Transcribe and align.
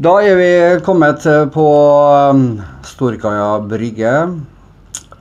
Da 0.00 0.14
er 0.24 0.36
vi 0.38 0.50
kommet 0.84 1.24
på 1.52 1.64
um, 2.32 2.44
Storkaia 2.88 3.58
brygge. 3.68 4.12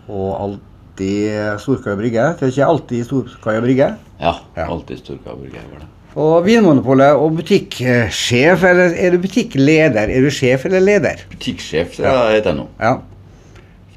Og 0.08 0.30
alltid 0.40 1.60
Storkaia 1.60 1.98
brygge. 2.00 2.28
Det 2.40 2.48
er 2.48 2.54
ikke 2.54 2.70
alltid 2.74 3.08
Storkaia 3.10 3.64
brygge. 3.66 3.90
Ja, 4.22 4.34
Ja. 4.56 4.68
alltid 4.70 5.02
brygge. 5.04 5.64
var 5.72 5.80
det. 5.82 5.88
Og 6.16 6.46
Vinmonopolet 6.46 7.14
og 7.16 7.36
butikksjef, 7.38 8.64
eller 8.64 8.96
er 8.98 9.12
du 9.12 9.18
butikkleder? 9.22 10.10
Er 10.10 10.22
du 10.26 10.30
sjef 10.34 10.66
eller 10.66 10.80
leder? 10.80 11.26
Butikksjef 11.30 11.98
det 11.98 12.06
Ja. 12.06 12.30
heter 12.32 12.50
jeg 12.50 12.58
nå. 12.58 12.68
Ja. 12.80 12.96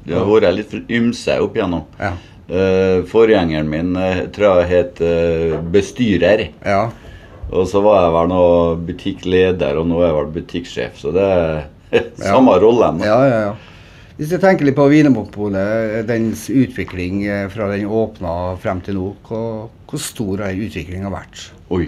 Det 0.05 0.15
har 0.17 0.25
vært 0.25 0.55
litt 0.55 0.89
ymse 0.91 1.39
opp 1.41 1.55
igjennom. 1.55 1.85
Ja. 1.99 2.11
Uh, 2.53 3.05
forgjengeren 3.07 3.69
min 3.69 3.95
uh, 3.95 4.27
tror 4.35 4.59
jeg 4.61 4.69
het 4.69 4.99
uh, 5.01 5.61
bestyrer. 5.71 6.49
ja. 6.65 6.89
Og 7.53 7.67
så 7.69 7.81
var 7.85 8.01
jeg 8.01 8.13
vel 8.15 8.31
nå 8.31 8.45
butikkleder, 8.87 9.77
og 9.77 9.89
nå 9.89 10.01
er 10.01 10.09
jeg 10.09 10.17
vel 10.17 10.33
butikksjef. 10.39 10.97
Så 10.99 11.13
det 11.15 11.27
er 11.29 11.61
samme 12.31 12.57
ja. 12.57 12.63
rolle. 12.63 12.89
Ja, 13.05 13.19
ja, 13.29 13.39
ja. 13.49 13.53
Hvis 14.13 14.29
jeg 14.29 14.43
tenker 14.43 14.67
litt 14.67 14.77
på 14.77 14.85
Vinmonopolet, 14.91 16.03
dens 16.05 16.45
utvikling 16.53 17.23
eh, 17.25 17.47
fra 17.49 17.71
den 17.71 17.87
åpna 17.89 18.53
frem 18.61 18.81
til 18.85 18.99
nå, 18.99 19.07
hvor, 19.25 19.71
hvor 19.89 20.01
stor 20.01 20.43
har 20.45 20.53
utviklinga 20.53 21.09
vært? 21.13 21.47
Oi. 21.73 21.87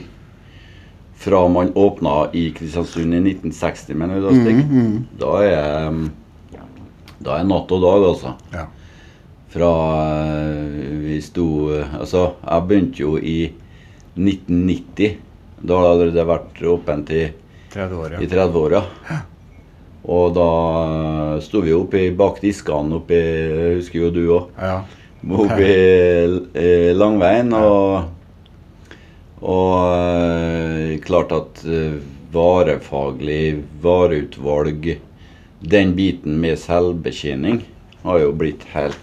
Fra 1.21 1.43
man 1.49 1.69
åpna 1.77 2.15
i 2.33 2.47
Kristiansund 2.53 3.13
i 3.13 3.21
1960, 3.21 3.93
mener 3.97 4.17
du 4.17 4.25
da, 4.25 4.33
Stig? 4.39 4.57
Mm, 4.65 4.97
Da 5.21 5.35
er 5.45 5.93
mm, 5.93 6.07
Da 7.25 7.37
er 7.37 7.45
natt 7.47 7.71
og 7.77 7.85
dag, 7.85 8.07
altså. 8.09 8.33
Ja. 8.53 8.65
Fra 9.53 9.69
eh, 10.25 10.97
vi 11.05 11.21
sto 11.23 11.47
eh, 11.77 11.93
Altså, 12.01 12.25
jeg 12.41 12.67
begynte 12.69 13.05
jo 13.05 13.15
i 13.21 13.37
1990. 14.17 15.21
Da 15.61 15.77
har 15.77 15.85
det 15.85 15.93
allerede 15.93 16.27
vært 16.27 16.61
åpent 16.67 17.11
i, 17.15 17.23
30 17.73 18.01
år, 18.01 18.17
i 18.23 18.27
30 18.27 18.59
år, 18.59 18.77
ja. 18.79 19.21
Og 20.05 20.35
da 20.35 20.49
eh, 20.85 21.37
sto 21.45 21.63
vi 21.65 21.73
oppe 21.73 22.03
bak 22.17 22.37
diskene 22.43 22.99
oppi 22.99 23.17
Husker 23.79 24.05
jo 24.05 24.11
du 24.13 24.23
òg. 24.37 24.51
ja. 24.61 24.83
Oppe 25.25 25.65
i 25.65 26.93
Langveien. 26.93 27.49
Og, 27.57 28.11
og 29.41 29.71
eh, 29.89 30.99
klart 31.01 31.33
at 31.33 31.63
eh, 31.65 31.95
varefaglig 32.35 33.63
vareutvalg, 33.81 34.91
den 35.65 35.95
biten 35.97 36.37
med 36.43 36.59
selvbetjening, 36.61 37.63
har 38.03 38.21
jo 38.21 38.35
blitt 38.37 38.67
helt 38.75 39.01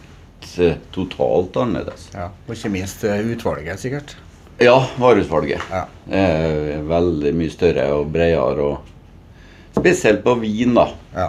totalt 0.95 1.57
annerledes. 1.59 2.11
ja. 2.15 2.29
Og 2.47 2.55
ikke 2.55 2.71
minst 2.77 3.03
utvalget, 3.03 3.83
sikkert. 3.83 4.15
Ja, 4.63 4.77
vareutvalget 5.01 5.61
Ja. 5.73 5.85
er 6.11 6.83
veldig 6.89 7.33
mye 7.35 7.51
større 7.53 7.87
og 7.97 8.11
bredere. 8.15 8.67
Og 8.73 9.77
spesielt 9.79 10.23
på 10.25 10.35
vin, 10.41 10.75
da. 10.77 10.87
Ja. 11.17 11.29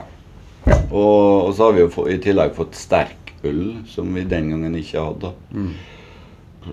Og, 0.91 1.47
og 1.49 1.53
så 1.57 1.67
har 1.69 1.73
vi 1.77 1.83
jo 1.83 1.89
få, 1.91 2.07
i 2.13 2.19
tillegg 2.23 2.53
fått 2.55 2.75
sterk 2.79 3.33
øl, 3.43 3.79
som 3.89 4.13
vi 4.15 4.23
den 4.23 4.51
gangen 4.53 4.75
ikke 4.79 5.01
hadde. 5.03 5.33
Mm. 5.51 5.73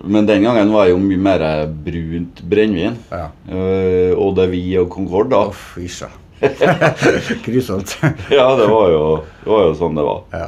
Men 0.07 0.25
den 0.29 0.45
gangen 0.45 0.69
var 0.71 0.85
det 0.87 0.93
jo 0.93 1.01
mye 1.03 1.19
mer 1.19 1.41
brunt 1.67 2.39
brennevin. 2.47 2.95
ja. 3.11 3.25
Uh, 3.49 4.13
Eau 4.15 4.29
de 4.37 4.45
Vie 4.53 4.79
og 4.79 4.89
Concorde, 4.93 5.35
da. 5.35 5.81
Isja. 5.83 6.07
Grusomt. 7.45 7.97
Ja, 8.31 8.47
det 8.57 8.67
var, 8.71 8.89
jo, 8.91 9.01
det 9.43 9.51
var 9.51 9.65
jo 9.67 9.73
sånn 9.77 9.97
det 9.99 10.05
var. 10.07 10.21
Ja. 10.33 10.47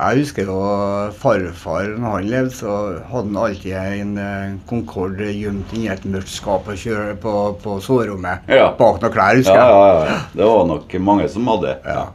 Jeg 0.00 0.22
husker 0.22 0.48
jo 0.48 0.54
farfar, 1.20 1.90
når 2.00 2.14
han 2.14 2.28
levde, 2.30 2.54
så 2.56 2.76
hadde 3.10 3.26
han 3.26 3.36
alltid 3.36 3.74
en 3.76 4.14
eh, 4.22 4.54
Concorde 4.70 5.28
gjemt 5.28 5.74
inni 5.76 5.90
et 5.92 6.06
mørkt 6.08 6.32
skap 6.32 6.70
og 6.72 6.78
kjøre 6.80 7.18
på, 7.20 7.34
på 7.60 7.74
soverommet. 7.84 8.46
Ja. 8.48 8.70
Bak 8.78 9.02
noen 9.02 9.12
klær, 9.12 9.36
husker 9.36 9.58
jeg. 9.58 9.74
ja, 9.76 9.90
ja. 10.08 10.16
Det 10.38 10.48
var 10.48 10.64
nok 10.70 10.96
mange 11.04 11.28
som 11.28 11.50
hadde. 11.52 11.74
Ja. 11.84 12.06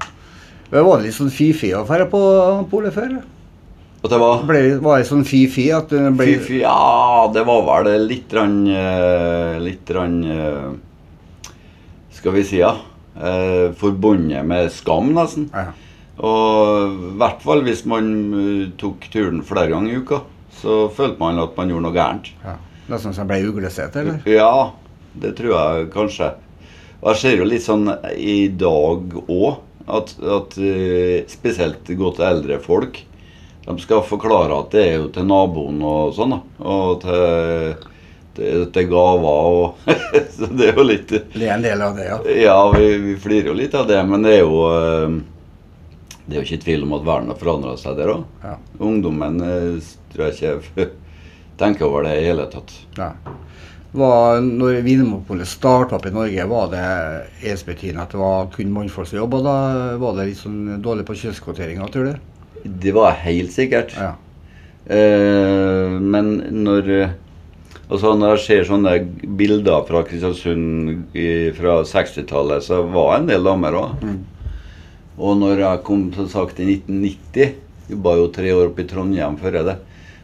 Det 0.71 0.81
Var 0.87 0.97
det 0.97 1.05
litt 1.11 1.17
sånn 1.19 1.29
fy-fy 1.29 1.69
å 1.77 1.83
dra 1.85 2.09
på 2.09 2.23
polet 2.73 2.95
før? 2.95 3.13
At 4.01 4.09
det 4.11 4.21
var 4.21 4.41
Ble, 4.49 4.63
var 4.81 4.99
det 5.01 5.07
sånn 5.11 5.23
fy-fy 5.25 5.69
at 5.77 5.93
det 5.93 6.01
ble 6.17 6.25
Fy, 6.31 6.41
fy, 6.49 6.57
ja, 6.65 7.29
det 7.33 7.45
var 7.47 7.63
vel 7.85 8.09
litt 8.09 8.33
rann, 8.37 8.59
eh, 8.69 9.55
Litt 9.61 9.89
rann 9.93 10.19
eh, 10.25 11.55
Skal 12.17 12.35
vi 12.39 12.43
si, 12.49 12.59
ja. 12.65 12.73
Forbundet 13.79 14.43
med 14.43 14.73
skam, 14.73 15.13
nesten. 15.15 15.47
Ja. 15.53 15.69
Og 16.23 16.93
i 17.11 17.11
hvert 17.19 17.41
fall 17.43 17.63
hvis 17.65 17.83
man 17.89 18.07
eh, 18.39 18.69
tok 18.79 19.09
turen 19.11 19.41
flere 19.43 19.73
ganger 19.73 19.91
i 19.91 19.99
uka, 19.99 20.21
så 20.55 20.85
følte 20.95 21.19
man 21.19 21.41
at 21.43 21.57
man 21.57 21.71
gjorde 21.73 21.87
noe 21.89 21.97
gærent. 21.97 22.31
ja. 22.45 22.55
Nesten 22.85 23.15
som 23.17 23.25
ble 23.25 23.39
uglesete, 23.49 24.03
eller? 24.03 24.19
Ja, 24.29 24.69
det 25.17 25.31
tror 25.39 25.55
jeg 25.55 25.87
kanskje. 25.95 26.27
Og 27.01 27.07
jeg 27.09 27.17
ser 27.23 27.39
jo 27.39 27.47
litt 27.49 27.63
sånn 27.65 27.89
i 28.13 28.45
dag 28.53 29.15
òg 29.25 29.55
at, 29.89 30.13
at 30.21 30.55
eh, 30.61 31.25
spesielt 31.29 31.89
godt 31.97 32.21
eldre 32.25 32.59
folk 32.61 33.01
de 33.65 33.81
skal 33.81 34.03
forklare 34.05 34.53
at 34.53 34.71
det 34.75 34.83
er 34.85 34.95
jo 34.99 35.07
til 35.13 35.25
naboen 35.25 35.79
og 35.81 36.13
sånn, 36.13 36.35
da. 36.35 36.39
Og 36.69 36.99
til, 37.01 37.87
til, 38.37 38.65
til 38.75 38.89
gaver 38.91 39.47
og 39.49 39.87
Så 40.35 40.49
det 40.53 40.67
er 40.69 40.77
jo 40.77 40.85
litt 40.85 41.09
Det 41.09 41.47
er 41.47 41.55
en 41.55 41.65
del 41.65 41.81
av 41.81 41.97
det, 41.97 42.05
ja. 42.11 42.19
Ja, 42.43 42.57
vi, 42.75 42.91
vi 43.01 43.15
flirer 43.21 43.49
jo 43.49 43.57
litt 43.57 43.73
av 43.77 43.87
det, 43.89 43.97
men 44.05 44.25
det 44.25 44.35
er 44.37 44.43
jo 44.43 44.59
eh, 44.69 45.17
Det 46.25 46.35
er 46.35 46.41
jo 46.41 46.45
ikke 46.47 46.63
tvil 46.63 46.85
om 46.87 46.93
at 46.97 47.05
verden 47.05 47.31
har 47.31 47.39
forandra 47.39 47.75
seg 47.77 47.97
der 47.99 48.13
òg. 48.15 48.23
ja. 48.43 48.55
Ungdommen 48.81 49.41
eh, 49.45 49.89
tror 50.13 50.29
jeg 50.31 50.59
ikke 50.61 50.87
tenker 51.61 51.87
over 51.87 52.07
det 52.07 52.15
i 52.19 52.25
hele 52.25 52.47
tatt. 52.51 52.73
Ja. 52.97 53.11
Var, 53.95 54.41
når 54.43 54.81
Vinmonopolet 54.83 55.47
starta 55.47 55.95
opp 55.95 56.07
i 56.09 56.11
Norge, 56.11 56.47
var 56.51 56.71
det 56.73 56.87
ensbetydende 57.47 58.03
at 58.03 58.11
det 58.11 58.19
var 58.19 58.49
kun 58.51 58.73
mannfolk 58.75 59.07
som 59.07 59.21
jobba 59.21 59.39
da? 59.45 59.57
Var 60.01 60.17
det 60.17 60.25
litt 60.31 60.41
sånn 60.41 60.81
dårlig 60.83 61.05
på 61.07 61.15
kjønnskvoteringa, 61.21 61.87
tror 61.93 62.09
du? 62.09 62.65
Det 62.65 62.91
var 62.95 63.15
helt 63.21 63.53
sikkert. 63.55 63.93
Ja. 63.95 64.15
Eh, 64.85 65.95
men 66.01 66.35
når 66.65 66.91
Altså 67.85 68.15
når 68.17 68.31
jeg 68.33 68.41
ser 68.41 68.63
sånne 68.65 68.95
bilder 69.37 69.83
fra 69.85 69.99
Kristiansund 70.07 71.11
fra 71.53 71.75
60-tallet, 71.85 72.63
så 72.65 72.79
var 72.89 73.19
en 73.19 73.27
del 73.29 73.45
damer 73.45 73.77
òg. 73.77 74.01
Mm. 74.01 74.15
Og 75.17 75.37
når 75.39 75.61
jeg 75.63 75.83
kom 75.87 76.07
som 76.15 76.27
sagt 76.31 76.59
i 76.59 76.67
1990 76.67 77.61
Jobba 77.85 78.15
jo 78.17 78.31
tre 78.33 78.49
år 78.49 78.71
oppe 78.71 78.81
i 78.81 78.87
Trondheim 78.89 79.35
før 79.37 79.59
det. 79.67 79.75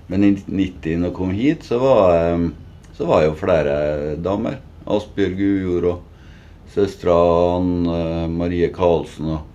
Men 0.09 0.24
i 0.25 0.31
1990, 0.34 0.96
når 0.97 1.12
jeg 1.12 1.16
kom 1.19 1.34
hit, 1.38 1.68
så 1.68 1.78
var, 1.78 2.16
eh, 2.18 2.47
så 2.97 3.06
var 3.06 3.22
jo 3.28 3.35
flere 3.38 3.75
damer. 4.18 4.57
Asbjørg 4.90 5.38
Ujord 5.46 5.85
og 5.91 6.00
søstera 6.74 7.13
Anne 7.59 8.28
Marie 8.34 8.72
Karlsen 8.74 9.29
og 9.35 9.47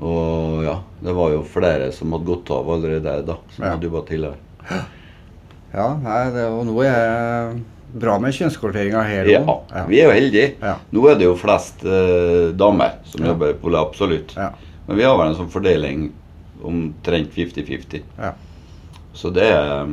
Og 0.00 0.62
ja, 0.62 0.76
det 1.02 1.12
var 1.16 1.32
jo 1.32 1.40
flere 1.42 1.88
som 1.92 2.12
hadde 2.14 2.28
gått 2.28 2.50
av 2.54 2.68
allerede 2.70 3.16
da, 3.26 3.34
som 3.50 3.64
Ja. 3.64 3.70
hadde 3.72 3.88
jobba 3.88 4.02
tidligere. 4.06 4.36
Ja, 5.74 5.88
nei, 5.98 6.30
det, 6.30 6.44
nå 6.68 6.76
er 6.86 6.94
det 6.94 7.64
bra 7.94 8.18
med 8.20 8.34
kjønnskvoteringa 8.36 9.02
her 9.08 9.28
Ja, 9.30 9.40
ja, 9.72 9.84
vi 9.88 10.00
er 10.02 10.10
jo 10.10 10.14
heldige. 10.16 10.48
Ja. 10.62 10.74
Nå 10.92 11.06
er 11.08 11.14
det 11.20 11.24
jo 11.28 11.36
flest 11.40 11.84
eh, 11.84 12.50
damer 12.58 12.98
som 13.08 13.22
Ja. 13.24 13.30
jobber 13.32 13.54
på 13.62 13.70
det, 13.72 13.78
absolutt. 13.80 14.34
Ja. 14.36 14.50
Men 14.88 14.96
vi 14.96 15.04
har 15.04 15.16
vel 15.18 15.28
en 15.32 15.36
sånn 15.38 15.50
fordeling 15.52 16.10
omtrent 16.64 17.32
50-50. 17.34 18.02
Ja. 18.18 18.32
Så 19.14 19.30
det 19.34 19.46
er 19.50 19.86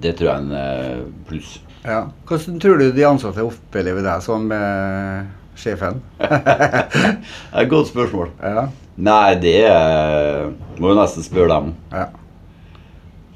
Det 0.00 0.14
tror 0.16 0.28
jeg 0.28 0.36
er 0.36 0.40
en 0.40 0.52
eh, 0.52 1.02
pluss. 1.28 1.58
ja. 1.84 2.04
Hvordan 2.26 2.60
tror 2.60 2.78
du 2.78 2.90
de 2.92 3.04
ansatte 3.04 3.42
opplever 3.44 4.02
deg 4.06 4.22
som 4.22 4.50
eh, 4.52 5.24
sjefen? 5.56 6.00
Det 6.18 6.30
er 6.30 7.64
et 7.64 7.68
godt 7.70 7.88
spørsmål. 7.90 8.30
Ja. 8.42 8.68
Nei, 8.96 9.34
det 9.40 9.56
Må 10.78 10.90
jo 10.92 10.96
nesten 11.00 11.22
spørre 11.24 11.48
dem. 11.56 11.74
ja. 11.92 12.06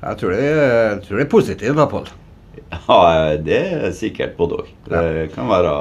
Jeg 0.04 0.18
tror 0.20 0.30
det, 0.36 0.40
jeg 0.44 0.96
tror 1.06 1.16
det 1.16 1.24
er 1.24 1.30
positivt, 1.32 1.76
da, 1.78 1.86
Pål. 1.88 2.08
Ja, 2.74 3.36
det 3.40 3.60
er 3.78 3.92
sikkert 3.96 4.36
både 4.38 4.62
òg. 4.62 4.70
Det 4.88 5.30
kan 5.34 5.48
være 5.50 5.74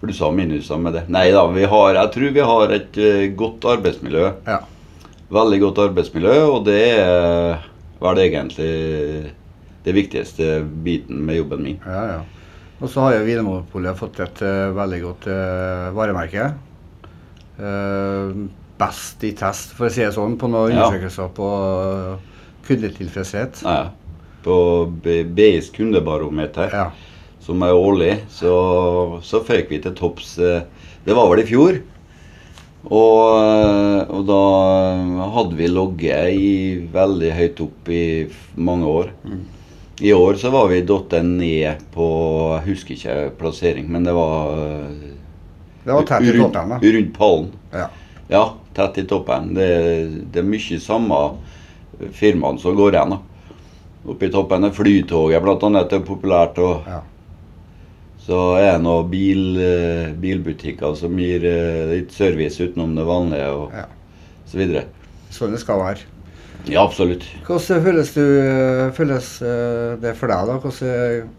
plusser 0.00 0.28
og 0.28 0.36
minuser 0.36 0.78
med 0.80 0.94
det. 0.96 1.04
Nei 1.12 1.28
da, 1.34 1.46
vi 1.50 1.64
har, 1.64 1.94
jeg 1.96 2.12
tror 2.14 2.34
vi 2.36 2.44
har 2.50 2.74
et 2.76 2.98
eh, 3.00 3.24
godt 3.38 3.64
arbeidsmiljø. 3.76 4.26
Ja. 4.46 4.60
Veldig 5.32 5.60
godt 5.64 5.78
arbeidsmiljø, 5.88 6.34
og 6.52 6.64
det 6.68 6.80
er 7.00 7.64
vel 8.02 8.20
egentlig 8.22 9.32
det 9.86 9.94
viktigste 9.96 10.60
biten 10.84 11.24
med 11.26 11.40
jobben 11.40 11.62
min. 11.64 11.80
ja, 11.86 12.04
ja. 12.16 12.22
Og 12.76 12.90
så 12.92 13.00
har 13.00 13.14
jo 13.16 13.24
Vinmonopolet 13.24 13.96
fått 13.96 14.18
et 14.20 14.40
uh, 14.44 14.68
veldig 14.76 14.98
godt 15.00 15.26
uh, 15.32 15.86
varemerke. 15.96 16.50
Uh, 17.56 18.44
best 18.76 19.24
i 19.24 19.30
test, 19.32 19.72
for 19.72 19.88
å 19.88 19.92
si 19.94 20.02
det 20.04 20.10
sånn, 20.12 20.34
på 20.36 20.50
noen 20.52 20.74
Ja. 20.74 20.82
undersøkelser 20.84 21.30
på 21.32 21.48
kundetilfredshet. 22.66 23.62
Nei, 23.64 23.78
på 24.46 24.56
BIs 25.34 25.68
kundebarometer, 25.74 26.70
Ja. 26.72 26.86
som 27.42 27.62
er 27.62 27.74
årlig, 27.74 28.14
så, 28.32 28.54
så 29.22 29.42
føyk 29.46 29.68
vi 29.70 29.82
til 29.84 29.94
topps 29.98 30.38
eh, 30.38 30.62
Det 31.06 31.14
var 31.14 31.28
vel 31.30 31.42
i 31.44 31.46
fjor. 31.50 31.76
Og, 32.86 33.18
eh, 33.42 34.00
og 34.14 34.24
da 34.28 34.40
hadde 35.34 35.58
vi 35.58 35.66
logget 35.70 36.34
i 36.38 36.50
veldig 36.94 37.30
høyt 37.34 37.60
opp 37.64 37.88
i 37.90 38.02
mange 38.56 38.86
år. 38.86 39.12
I 40.06 40.12
år 40.12 40.36
så 40.38 40.50
var 40.52 40.68
vi 40.70 40.82
datt 40.86 41.14
ned 41.24 41.80
på 41.94 42.06
Jeg 42.58 42.66
husker 42.66 42.94
ikke 42.98 43.30
plassering, 43.40 43.86
men 43.90 44.04
det 44.04 44.12
var 44.14 44.50
Det 45.86 45.94
var 45.94 46.02
tett 46.06 46.26
i 46.28 46.34
toppen, 46.36 46.74
da. 46.74 46.78
rundt 46.82 47.14
pallen. 47.16 47.48
Ja. 47.72 47.86
Ja, 48.28 48.42
tett 48.74 48.98
i 48.98 49.06
toppen. 49.08 49.54
Det, 49.54 49.70
det 50.34 50.42
er 50.42 50.46
mye 50.50 50.78
samme 50.82 51.20
firmaene 52.12 52.58
som 52.60 52.74
går 52.76 52.92
igjen. 52.98 53.14
da. 53.14 53.20
Oppe 54.06 54.28
i 54.28 54.32
toppen 54.32 54.64
er 54.66 54.74
Flytoget 54.74 55.42
blant 55.42 55.64
annet 55.66 55.92
er 55.96 56.02
populært. 56.06 56.58
og 56.62 56.86
ja. 56.86 57.02
Så 58.26 58.38
er 58.58 58.72
det 58.72 58.82
noen 58.82 59.06
bil, 59.10 59.42
eh, 59.62 60.10
bilbutikker 60.18 60.96
som 60.98 61.14
gir 61.18 61.44
eh, 61.46 61.86
litt 61.92 62.10
service 62.14 62.58
utenom 62.58 62.96
det 62.98 63.04
vanlige 63.06 63.50
og 63.54 63.74
ja. 63.74 63.84
så 64.50 64.58
videre. 64.58 64.82
Sånn 65.30 65.54
det 65.54 65.62
skal 65.62 65.78
være. 65.78 66.08
Ja, 66.66 66.82
absolutt. 66.82 67.22
Hvordan 67.46 67.84
føles, 67.84 68.10
du, 68.16 68.24
føles 68.96 69.30
eh, 69.46 69.94
det 70.02 70.16
for 70.18 70.32
deg, 70.32 70.50
da? 70.50 70.58
Hvordan, 70.58 71.30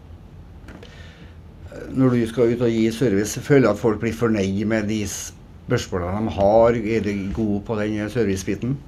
når 1.98 2.16
du 2.16 2.22
skal 2.30 2.54
ut 2.54 2.64
og 2.64 2.72
gi 2.72 2.86
service, 2.94 3.40
føler 3.44 3.68
du 3.68 3.72
at 3.74 3.82
folk 3.82 4.00
blir 4.00 4.16
fornøyd 4.16 4.64
med 4.70 4.88
de 4.88 5.02
spørsmålene 5.08 6.24
de 6.24 6.36
har? 6.38 6.78
Er 6.96 7.04
du 7.04 7.12
god 7.36 7.58
på 7.68 7.76
den 7.82 8.00
servicebiten? 8.12 8.78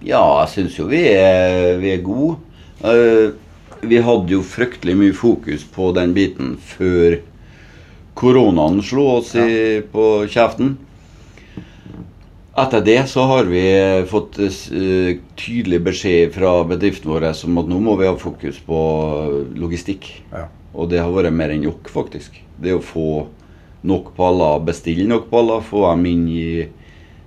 Ja, 0.00 0.22
jeg 0.40 0.54
syns 0.54 0.80
jo 0.80 0.88
vi 0.88 1.02
er, 1.12 1.76
vi 1.80 1.92
er 1.92 2.00
gode. 2.04 2.38
Eh, 2.80 3.32
vi 3.80 3.98
hadde 4.00 4.32
jo 4.32 4.44
fryktelig 4.44 4.96
mye 4.96 5.16
fokus 5.16 5.64
på 5.74 5.90
den 5.96 6.14
biten 6.16 6.54
før 6.60 7.18
koronaen 8.16 8.80
slo 8.84 9.06
oss 9.18 9.34
i, 9.36 9.80
på 9.92 10.06
kjeften. 10.28 10.76
Etter 12.60 12.82
det 12.84 12.98
så 13.08 13.24
har 13.30 13.48
vi 13.48 13.62
fått 14.10 14.40
eh, 14.42 15.20
tydelig 15.38 15.80
beskjed 15.86 16.34
fra 16.34 16.58
bedriften 16.68 17.12
vår 17.12 17.30
om 17.48 17.60
at 17.62 17.70
nå 17.70 17.78
må 17.84 17.96
vi 18.00 18.08
ha 18.08 18.16
fokus 18.20 18.58
på 18.64 18.80
logistikk. 19.60 20.10
Ja. 20.32 20.48
Og 20.74 20.90
det 20.92 21.00
har 21.02 21.12
vært 21.12 21.34
mer 21.34 21.52
enn 21.52 21.64
nok, 21.66 21.88
faktisk. 21.92 22.36
Det 22.60 22.74
å 22.76 22.84
få 22.84 23.26
nok 23.88 24.12
paller, 24.16 24.60
bestille 24.64 25.08
nok 25.08 25.30
paller, 25.30 25.64
få 25.64 25.86
dem 25.88 26.04
inn 26.10 26.28
i, 26.28 26.50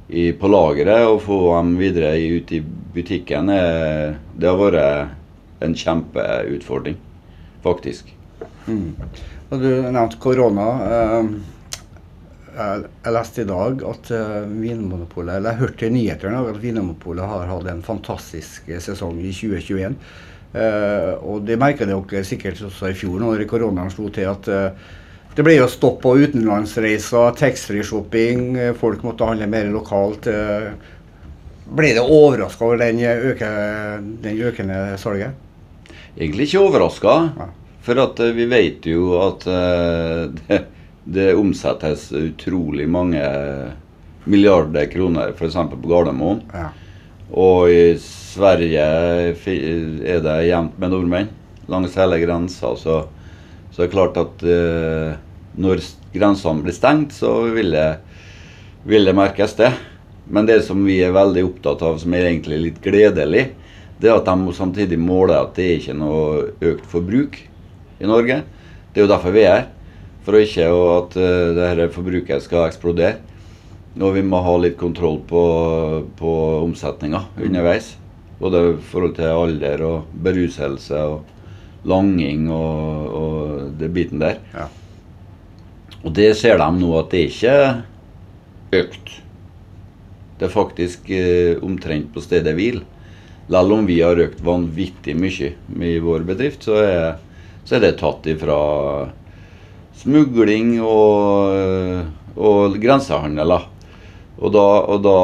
i, 0.09 0.29
på 0.37 0.49
lageret 0.49 1.09
og 1.09 1.23
få 1.25 1.39
dem 1.55 1.73
videre 1.81 2.13
ut 2.19 2.53
i 2.53 2.61
butikken, 2.93 3.49
er, 3.49 4.15
det 4.37 4.49
har 4.49 4.61
vært 4.61 5.22
en 5.63 5.75
kjempeutfordring, 5.77 6.97
faktisk. 7.63 8.11
Og 9.53 9.61
du 9.61 9.69
nevnte 9.91 10.19
korona. 10.21 10.67
Eh, 10.89 11.33
Jeg 12.53 13.13
leste 13.15 13.41
i 13.41 13.47
dag 13.49 13.79
at 13.89 14.09
eh, 14.13 14.43
Vinmonopolet 14.45 15.39
Eller 15.39 15.55
jeg 15.55 15.61
hørte 15.63 15.87
i 15.87 15.93
nyhetene 15.95 16.43
at 16.51 16.59
Vinmonopolet 16.61 17.25
har 17.25 17.47
hatt 17.49 17.69
en 17.71 17.81
fantastisk 17.81 18.67
sesong 18.77 19.17
i 19.17 19.31
2021. 19.33 19.95
Eh, 20.53 21.13
og 21.25 21.47
det 21.47 21.57
merka 21.57 21.87
dere 21.89 22.21
sikkert 22.27 22.61
også 22.61 22.91
i 22.91 22.97
fjor, 22.97 23.17
når 23.23 23.47
koronaen 23.49 23.89
slo 23.89 24.11
til, 24.13 24.29
at 24.29 24.51
det 25.33 25.41
ble 25.41 25.55
jo 25.57 25.65
stopp 25.65 26.03
på 26.03 26.11
utenlandsreiser, 26.21 27.31
taxfree-shopping, 27.39 28.51
folk 28.77 29.01
måtte 29.01 29.25
handle 29.25 29.47
mer 29.49 29.65
lokalt. 29.73 30.27
ble 31.73 31.89
det 31.97 32.03
overraska 32.05 32.67
over 32.67 32.77
den, 32.77 33.01
øke, 33.01 33.49
den 34.21 34.43
økende 34.45 34.93
salget? 35.01 35.33
Egentlig 36.17 36.49
ikke 36.49 36.63
overraska, 36.67 37.13
for 37.83 38.01
at 38.03 38.19
eh, 38.21 38.35
vi 38.37 38.45
vet 38.51 38.85
jo 38.85 39.15
at 39.23 39.47
eh, 39.49 40.27
det, 40.47 40.59
det 41.03 41.31
omsettes 41.35 42.11
utrolig 42.15 42.87
mange 42.89 43.23
milliarder 44.23 44.85
kroner, 44.91 45.33
f.eks. 45.33 45.57
på 45.73 45.89
Gardermoen. 45.89 46.43
Ja. 46.53 46.69
Og 47.33 47.71
i 47.73 47.95
Sverige 48.01 48.83
er 49.33 50.21
det 50.21 50.35
jevnt 50.47 50.77
med 50.79 50.93
nordmenn 50.93 51.31
langs 51.71 51.95
hele 51.97 52.19
grensa. 52.21 52.75
Så, 52.77 52.99
så 53.71 53.81
er 53.81 53.87
det 53.87 53.95
klart 53.95 54.19
at 54.21 54.45
eh, 54.45 55.15
når 55.57 55.81
grensene 56.13 56.63
blir 56.65 56.75
stengt, 56.75 57.15
så 57.15 57.33
vil 57.53 57.73
det, 57.73 57.89
vil 58.87 59.09
det 59.09 59.17
merkes, 59.17 59.57
det. 59.57 59.71
Men 60.29 60.47
det 60.47 60.61
som 60.67 60.85
vi 60.85 61.01
er 61.03 61.15
veldig 61.15 61.43
opptatt 61.49 61.83
av, 61.85 61.97
som 62.01 62.13
er 62.15 62.29
egentlig 62.29 62.61
litt 62.67 62.79
gledelig, 62.83 63.49
det 64.01 64.09
er 64.09 64.17
at 64.17 64.27
de 64.27 64.55
samtidig 64.55 64.99
måler 64.99 65.37
at 65.39 65.53
det 65.57 65.69
ikke 65.77 65.93
er 65.93 65.99
noe 65.99 66.47
økt 66.73 66.87
forbruk 66.91 67.37
i 67.99 68.09
Norge. 68.09 68.41
Det 68.93 69.01
er 69.01 69.05
jo 69.05 69.11
derfor 69.11 69.35
vi 69.35 69.45
er 69.45 69.55
her. 69.55 69.69
For 70.23 70.39
ikke 70.39 70.69
at 70.71 71.15
dette 71.17 71.55
det 71.57 71.69
her 71.69 71.91
forbruket 71.91 72.43
skal 72.45 72.69
eksplodere. 72.69 73.17
Og 73.99 74.15
vi 74.15 74.23
må 74.25 74.39
ha 74.41 74.53
litt 74.57 74.77
kontroll 74.79 75.19
på, 75.29 75.41
på 76.17 76.31
omsetninga 76.63 77.25
underveis. 77.37 77.93
Både 78.39 78.61
i 78.71 78.77
forhold 78.89 79.17
til 79.17 79.29
alder 79.29 79.83
og 79.85 80.13
beruselse 80.23 81.01
og 81.11 81.87
langing 81.87 82.47
og, 82.51 83.11
og 83.19 83.75
det 83.79 83.91
biten 83.93 84.23
der. 84.23 84.39
Ja. 84.55 84.69
Og 86.03 86.15
det 86.15 86.31
ser 86.39 86.57
de 86.59 86.69
nå 86.79 86.95
at 86.99 87.11
det 87.11 87.21
er 87.21 87.35
ikke 87.35 88.79
økt. 88.79 89.13
Det 90.39 90.47
er 90.47 90.55
faktisk 90.55 91.11
eh, 91.13 91.59
omtrent 91.63 92.09
på 92.15 92.23
stedet 92.23 92.55
hvil. 92.57 92.81
Selv 93.49 93.75
om 93.75 93.85
vi 93.85 93.99
har 94.01 94.19
økt 94.19 94.41
vanvittig 94.43 95.15
mye 95.19 95.51
i 95.53 95.99
vår 95.99 96.23
bedrift, 96.27 96.63
så 96.63 96.79
er, 96.79 97.03
så 97.67 97.77
er 97.77 97.83
det 97.83 97.97
tatt 97.99 98.27
ifra 98.31 98.57
smugling 99.99 100.77
og, 100.81 102.07
og 102.35 102.77
grensehandel. 102.81 103.57
Og 104.43 104.53
da, 104.55 104.67
og 104.89 105.03
da 105.05 105.17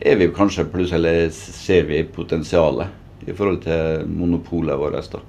er 0.00 0.20
vi 0.20 0.28
kanskje 0.34 0.68
plutselig 0.70 1.32
ser 1.34 1.88
vi 1.88 2.04
potensialet 2.04 3.26
i 3.26 3.34
forhold 3.34 3.64
til 3.64 4.06
monopolet 4.12 4.78
vårt. 4.78 5.10
da. 5.12 5.22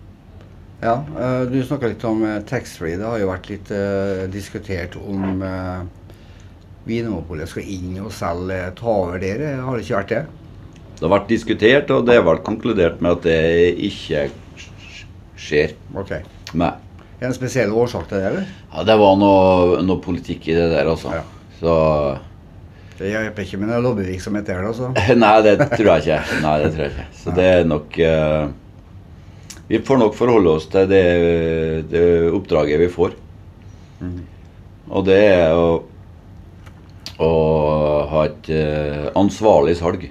Ja, 0.82 1.04
eh, 1.20 1.42
Du 1.50 1.64
snakka 1.64 1.88
litt 1.88 2.04
om 2.06 2.24
eh, 2.24 2.44
taxfree. 2.46 2.98
Det 2.98 3.06
har 3.06 3.18
jo 3.18 3.32
vært 3.32 3.50
litt 3.50 3.72
eh, 3.74 4.28
diskutert 4.30 4.96
om 5.02 5.42
uh, 5.42 5.82
Vinmonopolet 6.86 7.50
skal 7.50 7.66
inn 7.66 7.98
og 8.04 8.14
selge 8.14 8.60
ta 8.78 8.92
over 8.92 9.18
dere. 9.20 9.56
Har 9.64 9.76
det 9.76 9.88
ikke 9.88 9.98
vært 9.98 10.14
det? 10.14 10.47
Det 10.98 11.06
har 11.06 11.14
vært 11.14 11.30
diskutert, 11.30 11.92
og 11.94 12.08
det 12.08 12.16
er 12.18 12.24
vel 12.26 12.40
konkludert 12.42 13.02
med 13.06 13.20
at 13.20 13.26
det 13.28 13.42
ikke 13.86 14.24
skjer. 15.38 15.76
Ok. 15.94 16.16
Nei. 16.58 16.72
Er 17.18 17.28
det 17.28 17.30
en 17.30 17.36
spesiell 17.38 17.74
årsak 17.74 18.08
til 18.10 18.18
det, 18.18 18.32
eller? 18.32 18.48
Ja, 18.72 18.86
det 18.86 18.96
var 18.98 19.20
noe, 19.22 19.84
noe 19.86 20.02
politikk 20.02 20.50
i 20.50 20.56
det 20.58 20.72
der, 20.74 20.90
altså. 20.90 21.14
Ja. 21.14 21.24
Så 21.60 21.76
Det 22.98 23.12
hjelper 23.12 23.46
ikke 23.46 23.60
med 23.62 23.70
noe 23.70 23.84
lobbyvirksomhet 23.86 24.50
der, 24.50 24.66
altså. 24.72 24.90
Nei, 25.24 25.36
det 25.46 25.56
tror 25.76 25.92
jeg 25.92 26.06
ikke. 26.08 26.42
Nei, 26.48 26.56
det 26.64 26.74
tror 26.74 26.86
jeg 26.88 26.96
ikke. 26.96 27.08
Så 27.22 27.36
det 27.38 27.48
er 27.52 27.70
nok 27.70 28.02
uh, 28.02 28.50
Vi 29.70 29.84
får 29.86 30.02
nok 30.02 30.18
forholde 30.18 30.58
oss 30.58 30.66
til 30.74 30.90
det, 30.90 31.06
det 31.94 32.04
oppdraget 32.34 32.82
vi 32.88 32.90
får. 32.98 33.18
Mm. 34.02 34.20
Og 34.98 35.06
det 35.06 35.22
er 35.30 35.54
å, 35.54 35.72
å 37.22 37.34
ha 38.14 38.28
et 38.32 38.54
uh, 38.54 39.10
ansvarlig 39.22 39.78
salg 39.78 40.10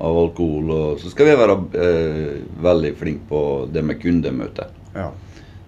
av 0.00 0.18
alkohol. 0.18 0.70
Og 0.74 1.00
så 1.00 1.12
skal 1.12 1.30
vi 1.30 1.38
være 1.40 1.56
eh, 1.86 2.36
veldig 2.64 2.92
flinke 2.98 3.28
på 3.30 3.42
det 3.72 3.84
med 3.86 4.00
kundemøte. 4.02 4.70
Ja. 4.94 5.10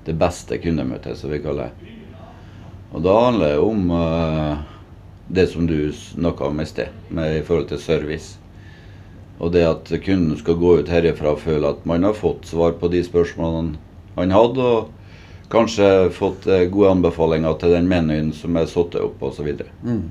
Det 0.02 0.14
beste 0.18 0.58
kundemøtet, 0.58 1.18
som 1.18 1.30
vi 1.30 1.42
kaller 1.44 1.70
det. 1.70 1.96
Og 2.92 3.04
da 3.04 3.16
handler 3.24 3.54
det 3.54 3.58
om 3.64 3.90
eh, 3.96 4.64
det 5.32 5.46
som 5.52 5.66
du 5.68 5.92
snakka 5.96 6.50
om 6.50 6.60
i 6.60 6.66
sted, 6.68 6.88
med 7.08 7.38
i 7.38 7.44
forhold 7.44 7.70
til 7.70 7.80
service. 7.80 8.38
Og 9.38 9.52
det 9.54 9.62
at 9.66 9.92
kunden 10.04 10.36
skal 10.38 10.58
gå 10.60 10.74
ut 10.80 10.90
herifra 10.92 11.32
og 11.34 11.40
føle 11.42 11.70
at 11.72 11.86
man 11.88 12.04
har 12.06 12.16
fått 12.16 12.46
svar 12.50 12.76
på 12.78 12.90
de 12.92 13.00
spørsmålene 13.04 13.78
han 14.16 14.34
hadde, 14.34 14.64
og 14.64 15.48
kanskje 15.52 16.10
fått 16.16 16.46
eh, 16.46 16.66
gode 16.72 16.96
anbefalinger 16.98 17.56
til 17.60 17.76
den 17.76 17.88
menyen 17.88 18.32
som 18.36 18.56
er 18.56 18.68
satt 18.68 18.96
opp, 19.00 19.22
osv. 19.24 19.48
Mm. 19.84 20.04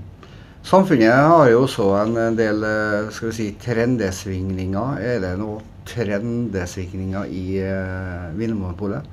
Samfunnet 0.67 1.09
har 1.09 1.49
jo 1.49 1.63
også 1.65 1.87
en 2.03 2.37
del 2.37 2.61
eh, 2.63 3.09
skal 3.13 3.31
vi 3.31 3.37
si, 3.37 3.47
trendesvingninger. 3.63 5.01
Er 5.01 5.23
det 5.23 5.33
noe 5.39 5.59
trendesvingninger 5.89 7.31
i 7.33 7.45
uh, 7.65 8.29
Vinmonopolet? 8.37 9.07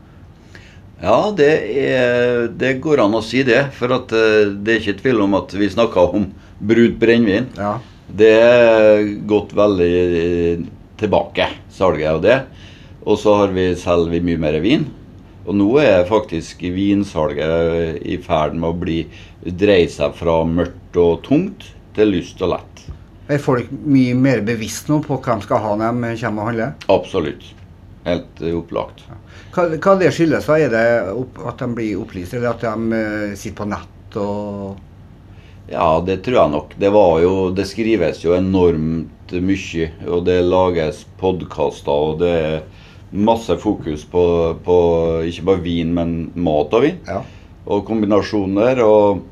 Ja, 0.98 1.30
det, 1.30 1.52
er, 1.78 2.48
det 2.58 2.78
går 2.82 3.04
an 3.04 3.14
å 3.14 3.22
si 3.22 3.44
det. 3.46 3.68
For 3.78 3.94
at, 3.94 4.12
eh, 4.14 4.50
det 4.50 4.74
er 4.74 4.82
ikke 4.82 5.00
tvil 5.02 5.22
om 5.28 5.36
at 5.38 5.54
vi 5.54 5.70
snakker 5.70 6.16
om 6.18 6.28
brudd 6.58 6.98
brennevin. 6.98 7.46
Ja. 7.58 7.76
Det 8.08 8.32
er 8.34 9.04
gått 9.28 9.54
veldig 9.56 9.92
eh, 9.94 10.64
tilbake, 10.98 11.46
salget 11.74 12.10
av 12.10 12.22
det. 12.24 12.38
Og 13.06 13.20
så 13.22 13.36
har 13.38 13.54
vi, 13.54 13.70
selger 13.78 14.16
vi 14.16 14.24
mye 14.26 14.42
mer 14.42 14.58
vin. 14.64 14.88
Og 15.46 15.56
nå 15.56 15.68
er 15.80 16.08
faktisk 16.08 16.62
vinsalget 16.74 18.02
i 18.04 18.18
ferd 18.20 18.56
med 18.58 18.70
å 18.70 18.80
bli 18.82 18.98
dreie 19.44 19.88
seg 19.92 20.16
fra 20.18 20.40
mørkt 20.48 20.98
og 21.00 21.22
tungt 21.26 21.70
til 21.96 22.12
lyst 22.16 22.42
og 22.44 22.56
lett. 22.56 22.82
Er 23.28 23.40
folk 23.42 23.70
mye 23.84 24.16
mer 24.16 24.40
bevisst 24.44 24.88
nå 24.88 25.02
på 25.04 25.18
hva 25.20 25.36
de 25.36 25.44
skal 25.44 25.60
ha 25.60 25.76
når 25.76 26.02
de 26.04 26.20
kommer 26.22 26.42
og 26.42 26.50
handler? 26.50 26.76
Absolutt. 26.92 27.50
Helt 28.08 28.40
eh, 28.40 28.56
opplagt. 28.56 29.04
Hva, 29.52 29.66
hva 29.76 29.94
det 30.00 30.12
skyldes? 30.16 30.48
da? 30.48 30.56
Er 30.56 30.72
det 30.72 30.84
at 31.50 31.60
de 31.60 31.68
blir 31.76 32.00
opplyst, 32.00 32.36
eller 32.36 32.54
at 32.54 32.64
de 32.64 32.98
eh, 32.98 33.36
sitter 33.36 33.58
på 33.60 33.68
nett 33.72 34.20
og 34.20 34.84
Ja, 35.68 35.98
det 36.00 36.22
tror 36.24 36.38
jeg 36.38 36.54
nok. 36.54 36.74
Det, 36.80 36.88
var 36.94 37.18
jo, 37.20 37.32
det 37.52 37.68
skrives 37.68 38.22
jo 38.24 38.32
enormt 38.32 39.34
mye, 39.44 39.90
og 40.08 40.24
det 40.24 40.38
lages 40.46 41.02
podkaster, 41.20 41.92
og 41.92 42.22
det 42.22 42.32
er 42.32 42.62
masse 43.12 43.56
fokus 43.60 44.04
på, 44.04 44.22
på 44.64 44.76
ikke 45.28 45.46
bare 45.48 45.64
vin, 45.64 45.94
men 45.96 46.14
mat 46.36 46.74
og 46.76 46.84
vin. 46.84 47.02
Ja. 47.08 47.22
Og 47.66 47.84
kombinasjoner. 47.88 48.84
Og, 48.84 49.26